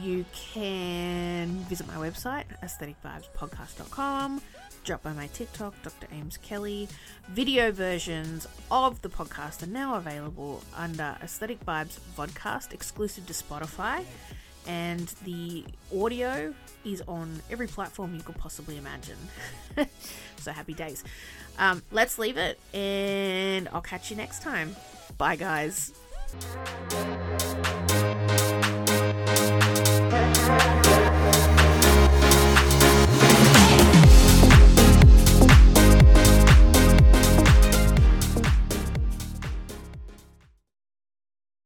You 0.02 0.24
can 0.32 1.48
visit 1.70 1.88
my 1.88 1.96
website, 1.96 2.46
aestheticvibespodcast.com. 2.64 4.42
Drop 4.84 5.04
by 5.04 5.12
my 5.14 5.28
TikTok, 5.28 5.74
Dr. 5.82 6.08
Ames 6.14 6.38
Kelly. 6.38 6.88
Video 7.30 7.72
versions 7.72 8.48
of 8.72 9.02
the 9.02 9.10
podcast 9.10 9.64
are 9.64 9.70
now 9.70 9.96
available 9.96 10.62
under 10.76 11.18
Aesthetic 11.22 11.66
Vibes 11.66 12.00
Vodcast, 12.16 12.74
exclusive 12.74 13.26
to 13.26 13.34
Spotify 13.34 14.06
and 14.68 15.08
the 15.24 15.66
audio 15.96 16.54
is 16.86 17.02
on 17.08 17.42
every 17.50 17.68
platform 17.68 18.16
you 18.16 18.22
could 18.22 18.38
possibly 18.38 18.78
imagine. 18.78 19.18
so 20.38 20.52
happy 20.52 20.74
days. 20.74 21.04
Um, 21.58 21.82
let's 21.92 22.20
leave 22.20 22.38
it, 22.38 22.60
and 22.74 23.68
I'll 23.74 23.82
catch 23.82 24.12
you 24.12 24.18
next 24.18 24.42
time. 24.42 24.76
Bye, 25.18 25.36
guys. 25.36 25.94